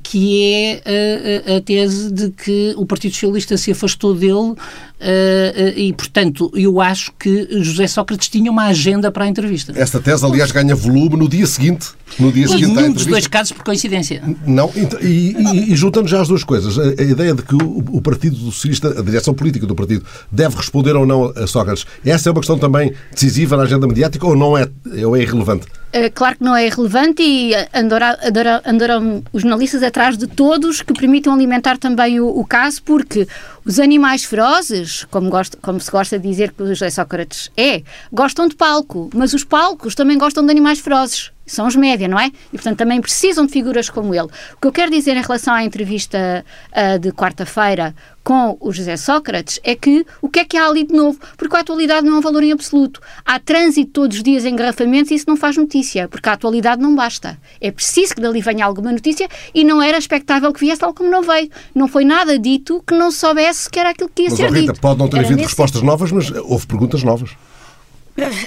[0.02, 4.54] que é a tese de que o Partido Socialista se afastou dele
[5.00, 9.72] Uh, e, portanto, eu acho que José Sócrates tinha uma agenda para a entrevista.
[9.74, 11.88] Esta tese, aliás, ganha volume no dia seguinte.
[12.18, 14.22] No dia seguinte num dos dois casos, por coincidência.
[14.46, 17.78] Não, e, e, e, juntando já as duas coisas, a, a ideia de que o,
[17.92, 22.28] o, Partido Socialista, a direção política do partido, deve responder ou não a Sócrates, essa
[22.28, 24.68] é uma questão também decisiva na agenda mediática ou não é,
[25.06, 25.66] ou é irrelevante?
[25.92, 31.34] É, claro que não é irrelevante e andaram os jornalistas atrás de todos que permitam
[31.34, 33.26] alimentar também o, o caso, porque
[33.64, 38.46] os animais ferozes, como, como se gosta de dizer que o José Sócrates é, gostam
[38.46, 41.32] de palco, mas os palcos também gostam de animais ferozes.
[41.52, 42.26] São os média, não é?
[42.26, 44.28] E, portanto, também precisam de figuras como ele.
[44.56, 48.96] O que eu quero dizer em relação à entrevista uh, de quarta-feira com o José
[48.96, 51.18] Sócrates é que o que é que há ali de novo?
[51.36, 53.00] Porque a atualidade não é um valor em absoluto.
[53.24, 56.80] Há trânsito todos os dias em engarrafamentos e isso não faz notícia, porque a atualidade
[56.82, 57.38] não basta.
[57.60, 61.10] É preciso que dali venha alguma notícia e não era expectável que viesse tal como
[61.10, 61.50] não veio.
[61.74, 64.72] Não foi nada dito que não soubesse que era aquilo que ia mas, ser Rita,
[64.72, 64.80] dito.
[64.80, 67.30] pode não ter havido respostas novas, mas houve perguntas novas.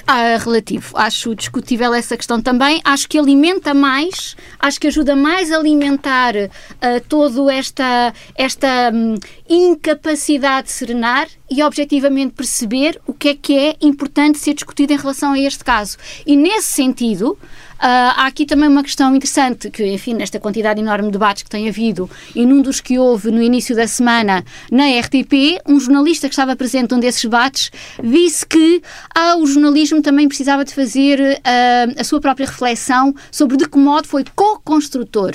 [0.06, 0.96] Ah, relativo.
[0.96, 2.80] Acho discutível essa questão também.
[2.84, 9.16] Acho que alimenta mais, acho que ajuda mais a alimentar uh, toda esta, esta um,
[9.48, 14.96] incapacidade de serenar e objetivamente perceber o que é que é importante ser discutido em
[14.96, 15.96] relação a este caso.
[16.26, 17.38] E nesse sentido,
[17.86, 21.68] há aqui também uma questão interessante, que, enfim, nesta quantidade enorme de debates que tem
[21.68, 26.32] havido, e num dos que houve no início da semana na RTP, um jornalista que
[26.32, 27.70] estava presente num desses debates
[28.02, 28.82] disse que
[29.14, 33.78] ah, o jornalismo também precisava de fazer uh, a sua própria reflexão sobre de que
[33.78, 35.34] modo foi co-construtor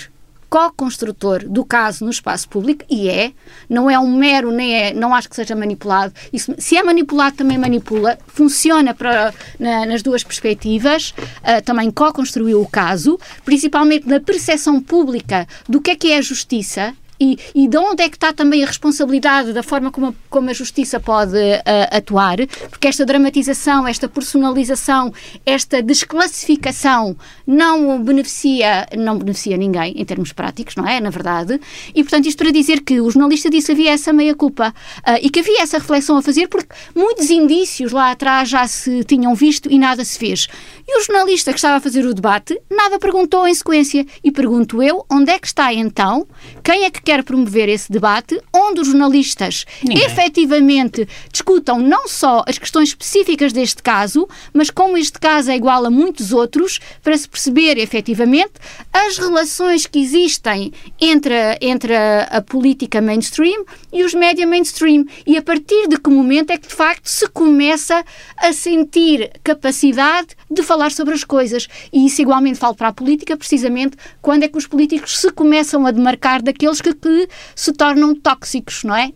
[0.50, 3.32] co-construtor do caso no espaço público e é,
[3.70, 6.14] não é um mero, nem é, não acho que seja manipulado.
[6.34, 12.62] Isso, se é manipulado, também manipula, funciona para, na, nas duas perspectivas, uh, também co-construiu
[12.62, 17.68] o caso, principalmente na percepção pública do que é que é a justiça e, e
[17.68, 21.00] de onde é que está também a responsabilidade da forma como a, como a justiça
[21.00, 22.38] pode uh, atuar,
[22.70, 25.14] porque esta dramatização, esta personalização,
[25.46, 31.00] esta desclassificação não beneficia, não beneficia ninguém em termos práticos, não é?
[31.00, 31.60] Na verdade.
[31.94, 35.30] E, portanto, isto para dizer que o jornalista disse que havia essa meia-culpa uh, e
[35.30, 39.72] que havia essa reflexão a fazer, porque muitos indícios lá atrás já se tinham visto
[39.72, 40.48] e nada se fez.
[40.92, 44.04] E o jornalista que estava a fazer o debate nada perguntou em sequência.
[44.24, 46.28] E pergunto eu, onde é que está então?
[46.64, 50.04] Quem é que quer promover esse debate onde os jornalistas Ninguém.
[50.04, 55.86] efetivamente discutam não só as questões específicas deste caso, mas como este caso é igual
[55.86, 58.54] a muitos outros, para se perceber efetivamente
[58.92, 65.38] as relações que existem entre, entre a, a política mainstream e os média mainstream e
[65.38, 68.04] a partir de que momento é que de facto se começa
[68.38, 71.68] a sentir capacidade de falar sobre as coisas.
[71.92, 75.86] E isso igualmente falo para a política, precisamente quando é que os políticos se começam
[75.86, 79.12] a demarcar daqueles que que se tornam tóxicos, não é?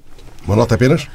[0.45, 1.07] Uma nota apenas?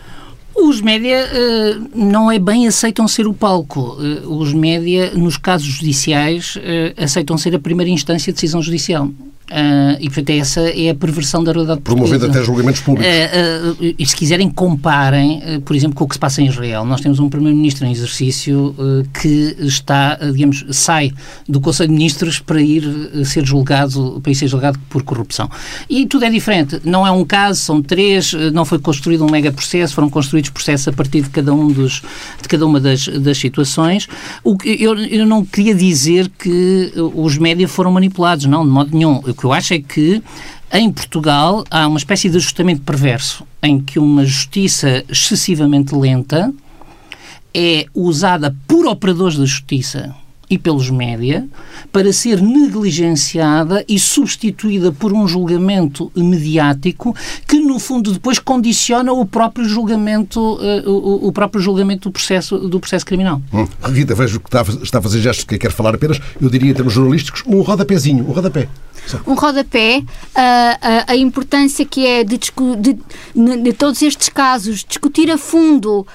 [0.54, 3.96] Os média uh, não é bem aceitam ser o palco.
[3.96, 9.08] Uh, os média, nos casos judiciais, uh, aceitam ser a primeira instância de decisão judicial.
[9.50, 13.10] Uh, e, portanto, essa é a perversão da realidade Promovendo até julgamentos públicos.
[13.10, 16.84] Uh, uh, e se quiserem, comparem, por exemplo, com o que se passa em Israel.
[16.84, 18.74] Nós temos um Primeiro-Ministro em exercício
[19.20, 21.12] que está, digamos, sai
[21.48, 22.84] do Conselho de Ministros para ir
[23.24, 25.50] ser julgado, para ir ser julgado por corrupção.
[25.88, 26.80] E tudo é diferente.
[26.84, 30.88] Não é um caso, são três, não foi construído um mega processo, foram construídos processos
[30.88, 32.02] a partir de cada, um dos,
[32.40, 34.08] de cada uma das, das situações.
[34.44, 38.96] O que, eu, eu não queria dizer que os médias foram manipulados, não, de modo
[38.96, 40.22] nenhum que eu acho é que
[40.72, 46.52] em Portugal há uma espécie de ajustamento perverso em que uma justiça excessivamente lenta
[47.54, 50.14] é usada por operadores da justiça
[50.50, 51.46] e pelos média
[51.92, 57.14] para ser negligenciada e substituída por um julgamento mediático
[57.46, 62.58] que no fundo depois condiciona o próprio julgamento uh, o, o, próprio julgamento do processo
[62.58, 63.42] do processo criminal.
[63.52, 63.66] Hum.
[63.92, 66.74] Rita, vejo que está, está a fazer gestos que quer falar apenas, eu diria em
[66.74, 68.68] termos jornalísticos, um rodapézinho, um rodapé
[69.26, 70.02] um rodapé,
[70.34, 72.38] a, a, importância que é de,
[72.78, 72.98] de,
[73.62, 76.06] de, todos estes casos, discutir a fundo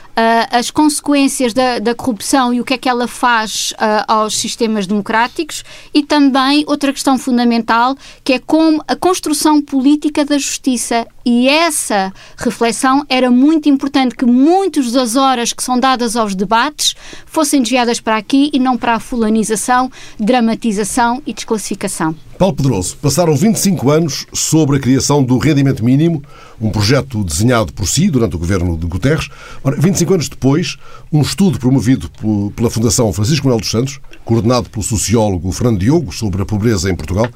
[0.51, 3.73] as consequências da, da, corrupção e o que é que ela faz
[4.23, 10.37] aos sistemas democráticos e também outra questão fundamental que é como a construção política da
[10.37, 16.35] justiça e essa reflexão era muito importante que muitas das horas que são dadas aos
[16.35, 22.15] debates fossem desviadas para aqui e não para a fulanização, dramatização e desclassificação.
[22.37, 26.21] Paulo Pedroso, passaram 25 anos sobre a criação do rendimento mínimo,
[26.63, 29.29] um projeto desenhado por si durante o governo de Guterres.
[29.63, 30.77] Ora, 25 anos depois,
[31.11, 32.09] um estudo promovido
[32.55, 36.95] pela Fundação Francisco Manuel dos Santos, coordenado pelo sociólogo Fernando Diogo sobre a pobreza em
[36.95, 37.27] Portugal,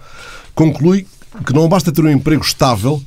[0.56, 1.06] conclui
[1.46, 3.02] que não basta ter um emprego estável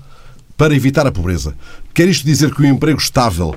[0.56, 1.54] para evitar a pobreza.
[1.94, 3.56] Quer isto dizer que o emprego estável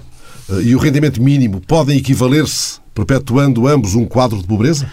[0.50, 4.90] eh, e o rendimento mínimo podem equivaler-se, perpetuando ambos um quadro de pobreza?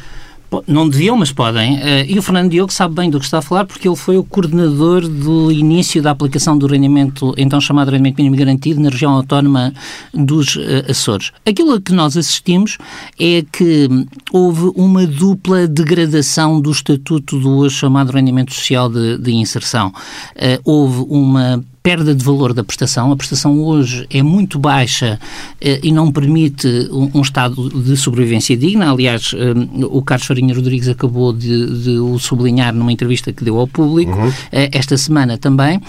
[0.67, 1.79] Não deviam, mas podem.
[1.79, 4.19] Eh, e o Fernando Diogo sabe bem do que está a falar porque ele foi
[4.19, 9.13] o coordenador do início da aplicação do rendimento, então chamado rendimento mínimo garantido, na região
[9.13, 9.73] autónoma
[10.13, 11.31] dos eh, Açores.
[11.47, 12.79] Aquilo que nós assistimos
[13.19, 13.89] é que
[14.33, 19.93] houve uma dupla degradação do estatuto do chamado rendimento social de, de inserção.
[20.35, 23.11] Eh, houve uma perda de valor da prestação.
[23.11, 28.57] A prestação hoje é muito baixa uh, e não permite um, um, estado de sobrevivência
[28.57, 28.93] digna.
[28.93, 33.59] Aliás, uh, o Carlos Farinha Rodrigues acabou de, de, o sublinhar numa entrevista que deu
[33.59, 34.33] ao público uhum.
[34.51, 35.81] esta semana também.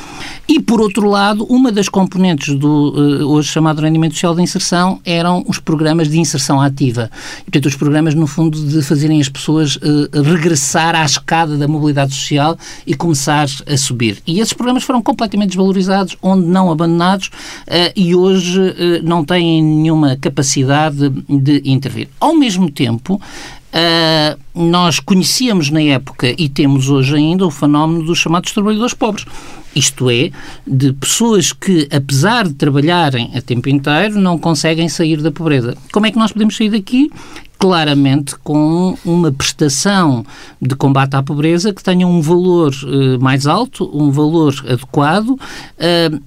[0.47, 5.43] E, por outro lado, uma das componentes do hoje chamado rendimento social de inserção eram
[5.47, 7.09] os programas de inserção ativa.
[7.41, 9.77] E, portanto, os programas, no fundo, de fazerem as pessoas
[10.13, 14.17] regressar à escada da mobilidade social e começar a subir.
[14.25, 15.80] E esses programas foram completamente desvalorizados,
[16.21, 22.07] onde não abandonados, uh, e hoje uh, não têm nenhuma capacidade de intervir.
[22.19, 23.21] Ao mesmo tempo,
[23.71, 29.25] Uh, nós conhecíamos na época e temos hoje ainda o fenómeno dos chamados trabalhadores pobres.
[29.73, 30.29] Isto é,
[30.67, 35.77] de pessoas que, apesar de trabalharem a tempo inteiro, não conseguem sair da pobreza.
[35.93, 37.09] Como é que nós podemos sair daqui?
[37.61, 40.25] Claramente com uma prestação
[40.59, 45.39] de combate à pobreza que tenha um valor uh, mais alto, um valor adequado, uh,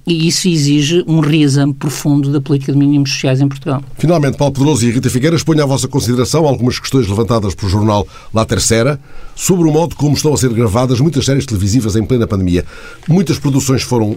[0.07, 3.83] e isso exige um reexame profundo da política de mínimos sociais em Portugal.
[3.97, 8.07] Finalmente, Paulo Pedroso e Rita Figueiras, ponho à vossa consideração algumas questões levantadas pelo jornal
[8.33, 8.97] La Terceira
[9.35, 12.63] sobre o modo como estão a ser gravadas muitas séries televisivas em plena pandemia.
[13.09, 14.15] Muitas produções foram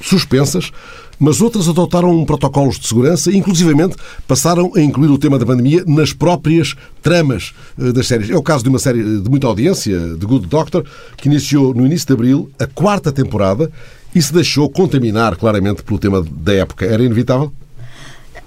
[0.00, 0.70] suspensas,
[1.18, 6.12] mas outras adotaram protocolos de segurança inclusivamente, passaram a incluir o tema da pandemia nas
[6.12, 8.30] próprias tramas eh, das séries.
[8.30, 10.84] É o caso de uma série de muita audiência, The Good Doctor,
[11.16, 13.70] que iniciou no início de abril a quarta temporada
[14.14, 16.86] e se deixou contaminar claramente pelo tema da época.
[16.86, 17.52] Era inevitável?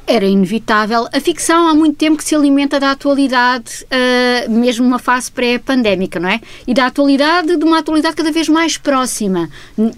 [0.10, 1.08] Era inevitável.
[1.14, 6.20] A ficção há muito tempo que se alimenta da atualidade, uh, mesmo numa fase pré-pandémica,
[6.20, 6.42] não é?
[6.68, 9.50] E da atualidade, de uma atualidade cada vez mais próxima,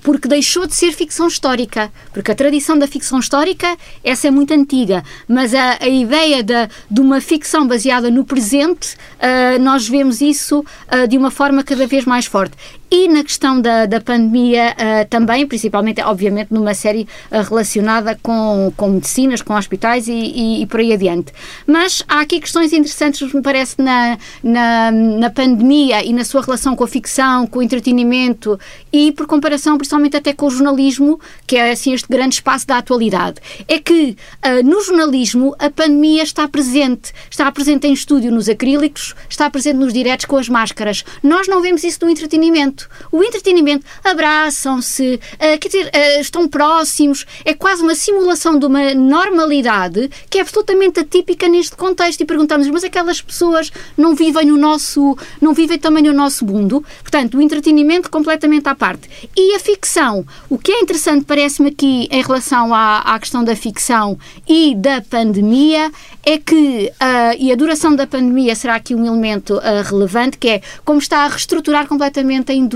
[0.04, 1.92] porque deixou de ser ficção histórica.
[2.14, 6.54] Porque a tradição da ficção histórica, essa é muito antiga, mas a, a ideia de,
[6.90, 11.88] de uma ficção baseada no presente, uh, nós vemos isso uh, de uma forma cada
[11.88, 12.56] vez mais forte.
[12.94, 18.74] E na questão da, da pandemia uh, também, principalmente, obviamente, numa série uh, relacionada com,
[18.76, 21.32] com medicinas, com hospitais e, e, e, por aí adiante.
[21.66, 26.76] Mas há aqui questões interessantes, me parece, na, na, na pandemia e na sua relação
[26.76, 28.60] com a ficção, com o entretenimento
[28.92, 32.78] e, por comparação, principalmente até com o jornalismo, que é assim este grande espaço da
[32.78, 33.38] atualidade.
[33.70, 37.14] É que uh, no jornalismo a pandemia está presente.
[37.30, 41.06] Está presente em estúdio nos acrílicos, está presente nos diretos com as máscaras.
[41.24, 42.90] Nós não vemos isso no entretenimento entretenimento.
[43.12, 48.94] O entretenimento abraçam-se, uh, quer dizer, uh, estão próximos, é quase uma simulação de uma
[48.94, 52.22] normalidade que é absolutamente atípica neste contexto.
[52.22, 56.84] E perguntamos, mas aquelas pessoas não vivem no nosso, não vivem também no nosso mundo?
[57.02, 59.10] Portanto, o entretenimento completamente à parte.
[59.36, 63.56] E a ficção, o que é interessante parece-me aqui em relação à, à questão da
[63.56, 64.18] ficção
[64.48, 65.92] e da pandemia
[66.24, 70.62] é que, uh, e a duração da pandemia será aqui um elemento relevante, que é
[70.86, 72.71] como está a reestruturar completamente a indústria.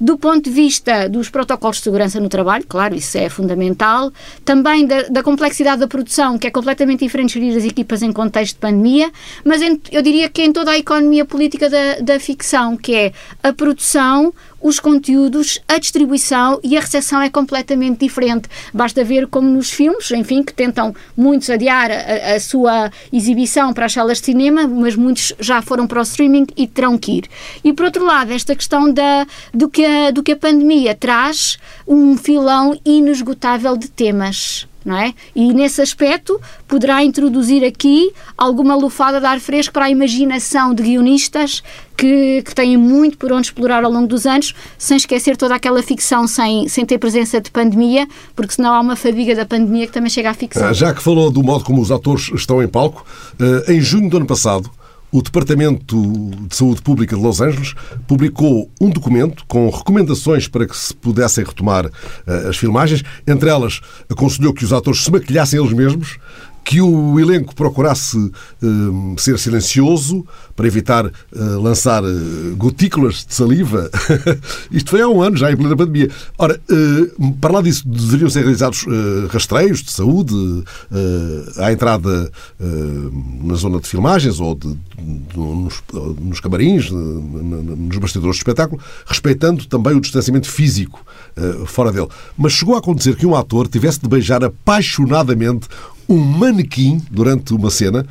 [0.00, 4.12] Do ponto de vista dos protocolos de segurança no trabalho, claro, isso é fundamental,
[4.44, 8.54] também da, da complexidade da produção, que é completamente diferente gerir as equipas em contexto
[8.54, 9.10] de pandemia,
[9.44, 13.12] mas em, eu diria que em toda a economia política da, da ficção, que é
[13.42, 18.48] a produção, os conteúdos, a distribuição e a recepção é completamente diferente.
[18.72, 23.86] Basta ver como nos filmes, enfim, que tentam muitos adiar a, a, sua exibição para
[23.86, 27.24] as salas de cinema, mas muitos já foram para o streaming e terão que ir.
[27.62, 31.58] E por outro lado, esta questão da, do, que a, do que a pandemia traz
[31.86, 35.12] um filão inesgotável de temas não é?
[35.36, 40.82] E nesse aspecto poderá introduzir aqui alguma lufada de ar fresco para a imaginação de
[40.82, 41.62] guionistas
[41.94, 45.82] que, que têm muito por onde explorar ao longo dos anos, sem esquecer toda aquela
[45.82, 49.92] ficção sem, sem ter presença de pandemia, porque senão há uma fadiga da pandemia que
[49.92, 50.72] também chega à ficção.
[50.72, 53.04] Já que falou do modo como os atores estão em palco,
[53.38, 54.70] ah, em junho do ano passado,
[55.10, 55.96] o Departamento
[56.48, 57.74] de Saúde Pública de Los Angeles
[58.06, 63.02] publicou um documento com recomendações para que se pudessem retomar uh, as filmagens.
[63.26, 66.18] Entre elas, aconselhou que os atores se maquilhassem eles mesmos,
[66.68, 70.22] que o elenco procurasse uh, ser silencioso
[70.54, 73.90] para evitar uh, lançar uh, gotículas de saliva.
[74.70, 76.10] Isto foi há um ano, já em plena pandemia.
[76.36, 76.60] Ora,
[77.40, 78.84] para lá disso, deveriam ser realizados
[79.30, 80.34] rastreios de saúde
[81.56, 82.30] à entrada
[83.42, 85.82] na zona de filmagens ou de, de, nos,
[86.20, 91.00] nos, camarins, nos bastidores de espetáculo, respeitando também o distanciamento físico
[91.66, 92.08] fora dele.
[92.36, 95.66] Mas chegou a acontecer que um ator tivesse de beijar apaixonadamente
[96.08, 98.06] um manequim durante uma cena,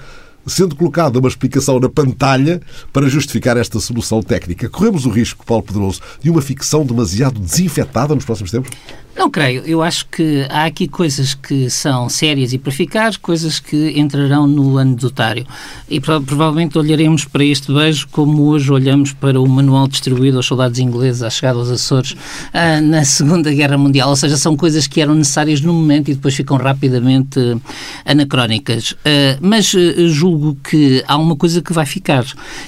[0.45, 2.62] sendo colocada uma explicação na pantalha
[2.93, 4.69] para justificar esta solução técnica.
[4.69, 8.71] Corremos o risco, Paulo Pedroso, de uma ficção demasiado desinfetada nos próximos tempos?
[9.17, 9.63] Não creio.
[9.65, 14.45] Eu acho que há aqui coisas que são sérias e para ficar, coisas que entrarão
[14.45, 15.43] no anedotário.
[15.89, 20.77] E provavelmente olharemos para este beijo como hoje olhamos para o manual distribuído aos soldados
[20.77, 22.15] ingleses à chegada aos Açores
[22.53, 24.07] ah, na Segunda Guerra Mundial.
[24.09, 27.39] Ou seja, são coisas que eram necessárias no momento e depois ficam rapidamente
[28.05, 28.93] anacrónicas.
[29.03, 32.23] Ah, mas ah, julgo que há uma coisa que vai ficar,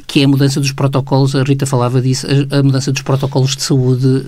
[0.07, 1.35] que é a mudança dos protocolos.
[1.35, 4.23] A Rita falava disso, a mudança dos protocolos de saúde,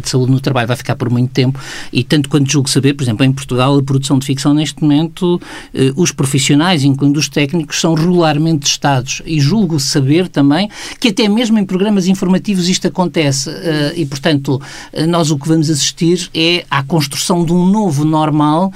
[0.00, 1.58] de saúde no trabalho vai ficar por muito tempo tempo
[1.92, 5.40] e tanto quanto julgo saber, por exemplo, em Portugal a produção de ficção neste momento,
[5.74, 10.68] eh, os profissionais, incluindo os técnicos, são regularmente testados e julgo saber também
[11.00, 14.60] que até mesmo em programas informativos isto acontece eh, e, portanto,
[14.92, 18.72] eh, nós o que vamos assistir é à construção de um novo normal,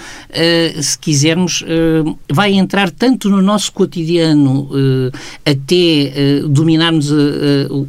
[0.81, 1.65] se quisermos,
[2.31, 4.69] vai entrar tanto no nosso cotidiano
[5.45, 7.11] até dominarmos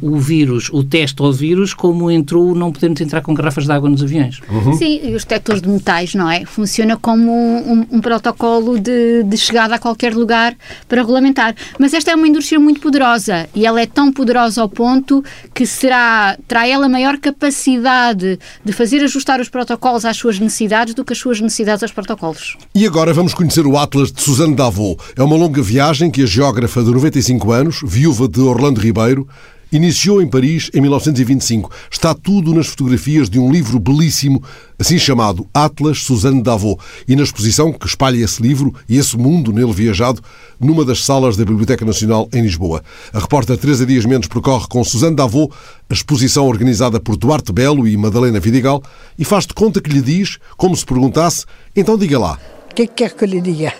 [0.00, 3.88] o vírus, o teste ao vírus, como entrou não podemos entrar com garrafas de água
[3.88, 4.40] nos aviões.
[4.48, 4.73] Uhum.
[4.76, 6.44] Sim, e os detectores de metais, não é?
[6.44, 10.56] Funciona como um, um protocolo de, de, chegada a qualquer lugar
[10.88, 11.54] para regulamentar.
[11.78, 15.66] Mas esta é uma indústria muito poderosa e ela é tão poderosa ao ponto que
[15.66, 21.12] será, terá ela maior capacidade de fazer ajustar os protocolos às suas necessidades do que
[21.12, 22.56] as suas necessidades aos protocolos.
[22.74, 24.98] E agora vamos conhecer o Atlas de Suzane Davot.
[25.16, 29.28] É uma longa viagem que a geógrafa de 95 anos, viúva de Orlando Ribeiro,
[29.74, 31.68] Iniciou em Paris em 1925.
[31.90, 34.40] Está tudo nas fotografias de um livro belíssimo,
[34.78, 39.52] assim chamado Atlas Suzanne Davot, e na exposição que espalha esse livro e esse mundo
[39.52, 40.22] nele viajado
[40.60, 42.84] numa das salas da Biblioteca Nacional em Lisboa.
[43.12, 45.52] A repórter Teresa Dias Mendes percorre com Suzanne Davot
[45.90, 48.80] a exposição organizada por Duarte Belo e Madalena Vidigal
[49.18, 52.38] e faz de conta que lhe diz, como se perguntasse, então diga lá.
[52.70, 53.74] O que é que quer que lhe diga?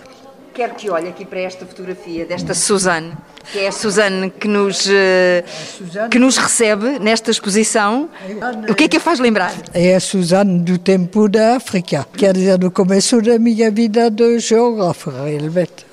[0.55, 3.11] Quero que olhe aqui para esta fotografia desta Suzanne,
[3.51, 5.43] que é a Suzanne que nos, eh,
[6.09, 8.09] que nos recebe nesta exposição.
[8.69, 9.53] O que é que a faz lembrar?
[9.73, 14.39] É a Suzanne do tempo da África, quer dizer, do começo da minha vida de
[14.39, 15.85] geógrafa, realmente.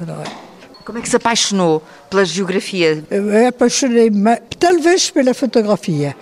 [0.85, 3.03] Como é que se apaixonou pela geografia?
[3.11, 6.15] Eu apaixonei-me, talvez pela fotografia,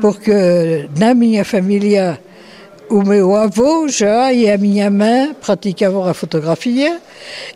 [0.00, 2.20] porque na minha família
[2.90, 7.00] o meu avô já e a minha mãe praticavam a fotografia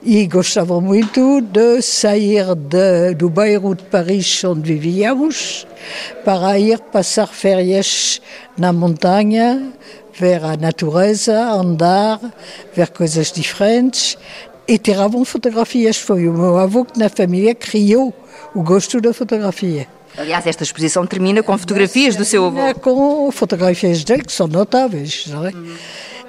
[0.02, 5.66] e gostavam muito de sair de, do bairro de Paris onde vivíamos
[6.24, 8.20] para ir passar férias
[8.58, 9.72] na montanha,
[10.12, 12.20] ver a natureza, andar,
[12.74, 14.18] ver coisas diferentes
[14.68, 15.96] e tiravam fotografias.
[15.96, 18.12] Foi o meu avô que na família criou
[18.54, 19.86] o gosto da fotografia.
[20.16, 22.74] Aliás, esta exposição termina com fotografias do seu avô.
[22.80, 25.52] Com fotografias dele que são notáveis, não é?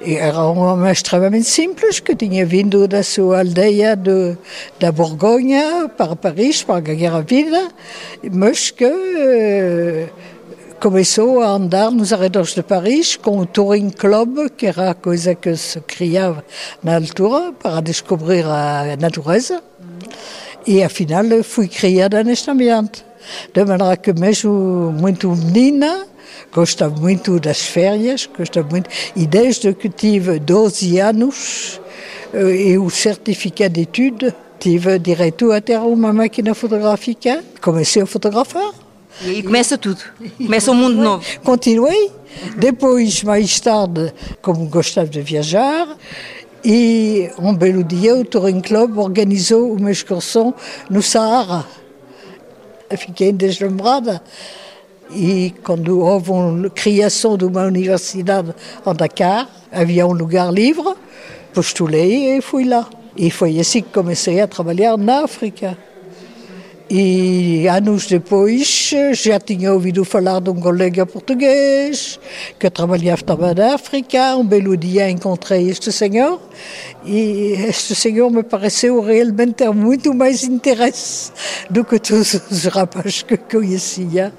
[0.06, 4.36] Era um homem extremamente simples que tinha vindo da sua aldeia de,
[4.78, 7.68] da Borgonha para Paris para ganhar a vida,
[8.30, 10.08] mas que eh,
[10.78, 15.34] começou a andar nos arredores de Paris com o Touring Club, que era a coisa
[15.34, 16.44] que se criava
[16.82, 19.62] na altura para descobrir a natureza.
[20.66, 23.04] E afinal fui criada neste ambiente.
[23.52, 26.06] De maneira que mesmo muito menina,
[26.52, 31.80] gosta muito das férias, gosta muito, e desde que tive 12 anos
[32.32, 38.06] eh, e o certificado de etude, tive direito a ter uma máquina fotográfica, comecei a
[38.06, 38.72] fotografar.
[39.22, 40.00] E aí começa tudo,
[40.36, 41.24] começa um mundo novo.
[41.44, 42.10] Continuei,
[42.56, 44.12] depois, mais tarde,
[44.42, 45.96] como gostava de viajar,
[46.64, 50.54] e um belo dia o Touring Club organizou uma excursão
[50.88, 51.64] no Saara
[52.96, 54.22] fiquei deslumbrada.
[55.10, 58.54] E quando houve a criação de uma universidade
[58.86, 60.94] em Dakar, havia um lugar livre,
[61.52, 62.88] postulei e fui lá.
[63.16, 65.78] E foi assim que comecei a trabalhar na África.
[66.88, 72.20] E anos depois já tinha ouvido falar de um colega português
[72.58, 74.36] que trabalhava também na África.
[74.36, 76.38] Um belo dia encontrei este senhor
[77.02, 81.32] e este senhor me pareceu realmente ter muito mais interesse
[81.70, 84.30] do que todos os rapazes que conhecia.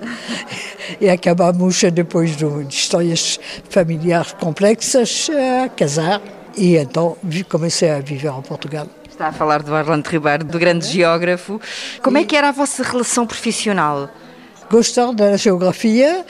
[1.01, 3.39] E acabamos, depois de histórias
[3.69, 5.29] familiares complexas,
[5.63, 6.21] a casar.
[6.55, 7.17] E então
[7.49, 8.87] comecei a viver em Portugal.
[9.15, 11.61] Está a falar do Orlando Ribeiro, do grande geógrafo.
[12.03, 14.09] Como é que era a vossa relação profissional?
[14.69, 16.25] Gostar da geografia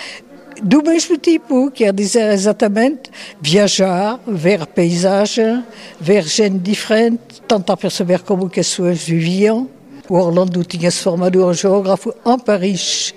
[0.62, 3.10] do mesmo tipo, quer dizer exatamente
[3.42, 5.66] viajar, ver paisagem,
[6.00, 9.68] ver gente diferente, tentar perceber como que as pessoas viviam.
[10.08, 13.16] O Orlando tinha se formado em geógrafo em Paris,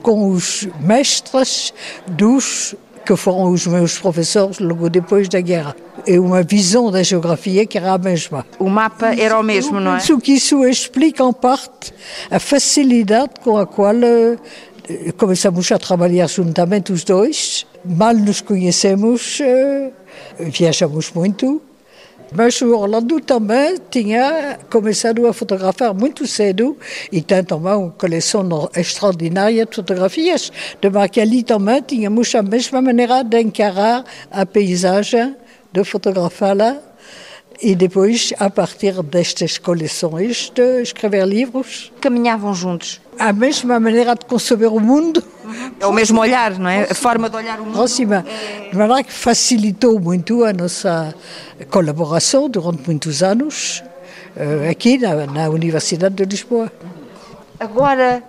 [0.00, 1.74] com os mestres
[2.06, 5.74] dos que foram os meus professores logo depois da guerra.
[6.10, 8.46] É uma visão da geografia que era a mesma.
[8.58, 9.98] O mapa era o mesmo, não é?
[9.98, 11.92] Isso que isso explica em parte
[12.30, 14.38] a facilidade com a qual eh,
[15.18, 17.66] começamos a trabalhar juntamente os dois.
[17.84, 19.90] Mal nos conhecemos, eh,
[20.38, 21.60] Viajamos muito,
[22.32, 26.76] mas o Orlando também tinha começado a fotografar muito cedo
[27.10, 28.46] e tem também uma coleção
[28.76, 30.52] extraordinária de fotografias.
[30.80, 35.34] De Machiavelli também tínhamos a mesma maneira de encarar a paisagem,
[35.72, 36.78] de fotografá-la
[37.60, 41.92] e depois, a partir destas coleções, de escrever livros.
[42.00, 43.00] Caminhavam juntos?
[43.18, 45.22] A mesma maneira de conceber o mundo.
[45.80, 46.84] É o mesmo olhar, não é?
[46.84, 47.74] A forma de olhar o mundo.
[47.74, 48.24] Próxima.
[48.70, 51.14] De maneira que facilitou muito a nossa
[51.70, 53.82] colaboração durante muitos anos
[54.36, 56.70] eh, aqui na, na Universidade de Lisboa.
[57.58, 58.22] Agora,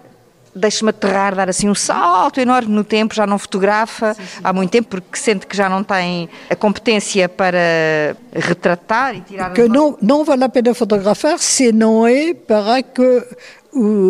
[0.56, 4.42] deixe-me aterrar, dar assim um salto enorme no tempo, já não fotografa sim, sim.
[4.44, 9.54] há muito tempo, porque sente que já não tem a competência para retratar e tirar...
[9.54, 13.24] Que não, não vale a pena fotografar se não é para que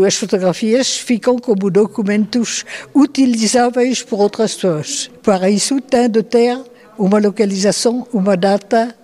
[0.06, 2.66] as fotografias ficam como documentos
[2.96, 5.12] utilizáveis por outras pessoas.
[5.22, 6.58] Para isso tem de ter
[6.98, 8.96] uma localização, uma data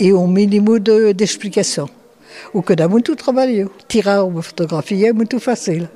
[0.00, 1.97] e um mínimo de, de explicação
[2.52, 3.70] o que dá muito trabalho.
[3.86, 5.88] Tirar uma fotografia é muito fácil.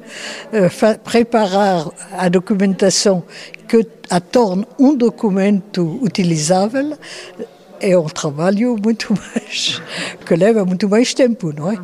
[0.52, 3.22] Uh, preparar a documentação
[3.68, 6.98] que a torne um documento utilizável
[7.80, 9.82] é um trabalho muito mais
[10.24, 11.78] que leva muito mais tempo, não é?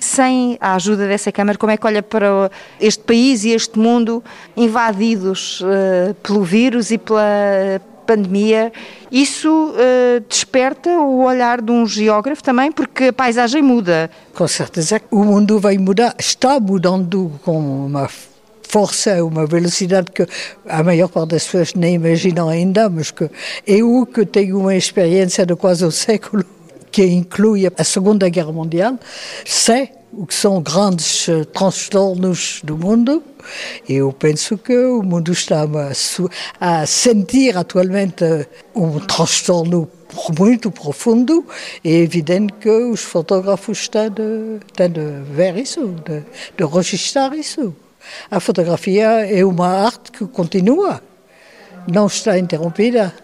[0.00, 2.50] Sem a ajuda dessa Câmara, como é que olha para
[2.80, 4.22] este país e este mundo
[4.56, 8.72] invadidos uh, pelo vírus e pela pandemia,
[9.10, 14.10] isso uh, desperta o olhar de um geógrafo também, porque a paisagem muda.
[14.34, 18.08] Com certeza, o mundo vai mudar, está mudando com uma
[18.68, 20.26] força, uma velocidade que
[20.66, 23.30] a maior parte das pessoas nem imaginam ainda, mas que
[23.66, 26.44] eu que tenho uma experiência de quase um século,
[26.90, 28.98] que inclui a Segunda Guerra Mundial,
[29.44, 33.22] sei o que são grandes eh, transtornos do mundo.
[33.88, 35.64] Eu penso que o mundo está
[36.60, 38.24] a, sentir atualmente
[38.74, 39.90] um transtorno
[40.38, 41.46] muito profundo.
[41.82, 46.22] É evidente que os fotógrafos têm de, têm de ver isso, de,
[46.56, 47.74] de registrar isso.
[48.30, 51.02] A fotografia é uma arte que continua,
[51.90, 53.14] não está interrompida.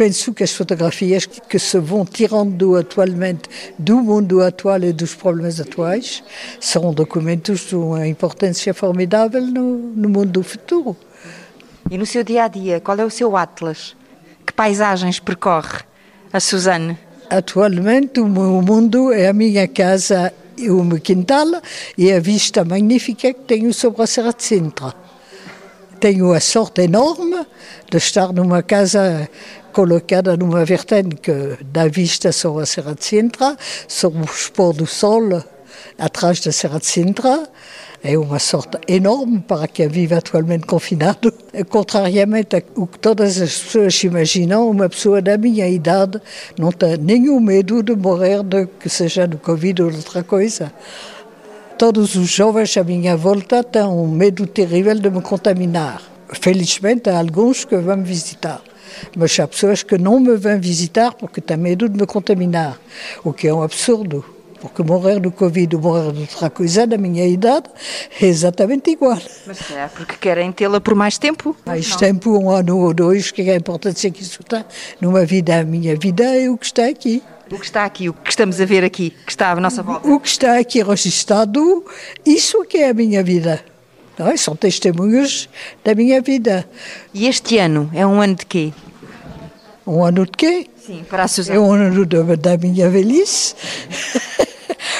[0.00, 5.60] Penso que as fotografias que se vão tirando atualmente do mundo atual e dos problemas
[5.60, 6.24] atuais
[6.58, 10.96] são documentos de uma importância formidável no, no mundo do futuro.
[11.90, 13.94] E no seu dia a dia, qual é o seu atlas?
[14.46, 15.80] Que paisagens percorre
[16.32, 16.98] a Suzane?
[17.28, 21.60] Atualmente, o meu mundo é a minha casa e o meu quintal
[21.98, 24.94] e a vista magnífica que tenho sobre a Serra de Sintra.
[26.00, 27.46] Tenho a sorte enorme
[27.90, 29.28] de estar numa casa
[29.72, 31.32] colocada numa vertente
[31.72, 33.56] dá vista sobre a Serra de Sintra,
[33.88, 35.42] sobre o pôr do sol
[35.98, 37.48] atrás da Serra de Sintra.
[38.02, 41.32] É uma sorte enorme para quem vive atualmente confinado.
[41.68, 46.20] Contrariamente ao que todas as pessoas imaginam, uma pessoa da minha idade
[46.58, 50.72] não tem nenhum medo de morrer, de que seja do Covid ou de outra coisa.
[51.76, 56.02] Todos os jovens à minha volta têm um medo terrível de me contaminar.
[56.32, 58.62] Felizmente, há alguns que vão me visitar.
[59.16, 62.78] Mas há pessoas que não me vêm visitar porque têm medo de me contaminar,
[63.24, 64.24] o que é um absurdo.
[64.60, 67.64] Porque morrer do Covid ou morrer de outra coisa, na minha idade,
[68.20, 69.18] é exatamente igual.
[69.46, 71.56] Mas é porque querem tê-la por mais tempo?
[71.64, 71.96] Mais não.
[71.96, 74.62] tempo, um ano ou dois, que é a importância que isso tem
[75.00, 75.60] numa vida.
[75.60, 77.22] A minha vida é o que está aqui.
[77.50, 80.06] O que está aqui, o que estamos a ver aqui, que está à nossa volta.
[80.06, 81.84] O que está aqui registado,
[82.24, 83.64] isso que é a minha vida.
[84.20, 84.36] Não é?
[84.36, 85.48] São testemunhos
[85.82, 86.68] da minha vida.
[87.14, 88.70] E este ano é um ano de quê?
[89.86, 90.66] Um ano de quê?
[90.86, 91.56] Sim, para a Suzana.
[91.56, 93.54] É um ano da, da minha velhice,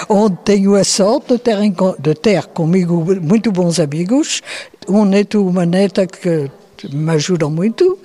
[0.09, 1.57] onde tenho a sorte de ter,
[1.99, 4.41] de ter comigo muito bons amigos,
[4.89, 6.51] um neto uma neta que
[6.89, 7.99] me ajudam muito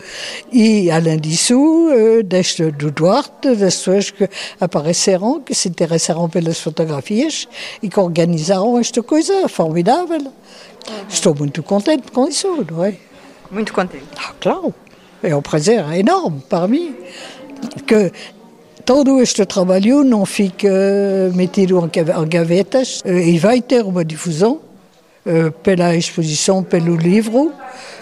[0.51, 1.87] e além disso
[2.25, 7.47] deste do Duarte das pessoas que apareceram que se interessaram pelas fotografias
[7.81, 10.31] e que organizaram esta coisa formidável uhum.
[11.09, 12.95] estou muito contente com isso não é
[13.51, 14.73] muito contente ah, claro.
[15.23, 16.95] É um prazer enorme para mim
[17.87, 18.11] que
[18.85, 20.67] todo este trabalho não fique
[21.33, 24.61] metido em gavetas e vai ter uma difusão
[25.63, 27.51] pela exposição, pelo livro,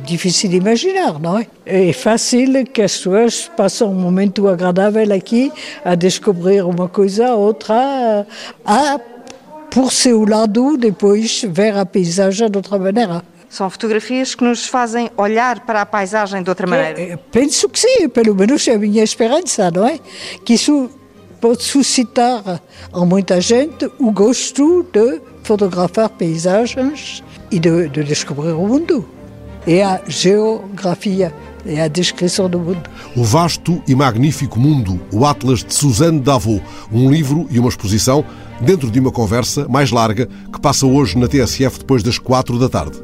[0.02, 1.48] difícil de imaginar, não é?
[1.66, 5.52] É fácil que as pessoas passem um momento agradável aqui
[5.86, 8.28] a descobrir uma coisa, outra,
[8.66, 9.00] a,
[9.72, 13.24] por seu lado, depois ver a paisagem de outra maneira.
[13.50, 17.00] São fotografias que nos fazem olhar para a paisagem de outra maneira.
[17.00, 20.00] É, penso que sim, pelo menos é a minha esperança, não é?
[20.44, 20.90] Que isso
[21.40, 22.62] pode suscitar
[22.92, 29.06] a muita gente o gosto de fotografar paisagens e de, de descobrir o mundo.
[29.66, 31.34] E a geografia
[31.66, 32.90] é a descrição do mundo.
[33.16, 38.26] O Vasto e Magnífico Mundo, o Atlas de Suzanne Davot, um livro e uma exposição
[38.60, 42.68] dentro de uma conversa mais larga que passa hoje na TSF depois das quatro da
[42.68, 42.98] tarde.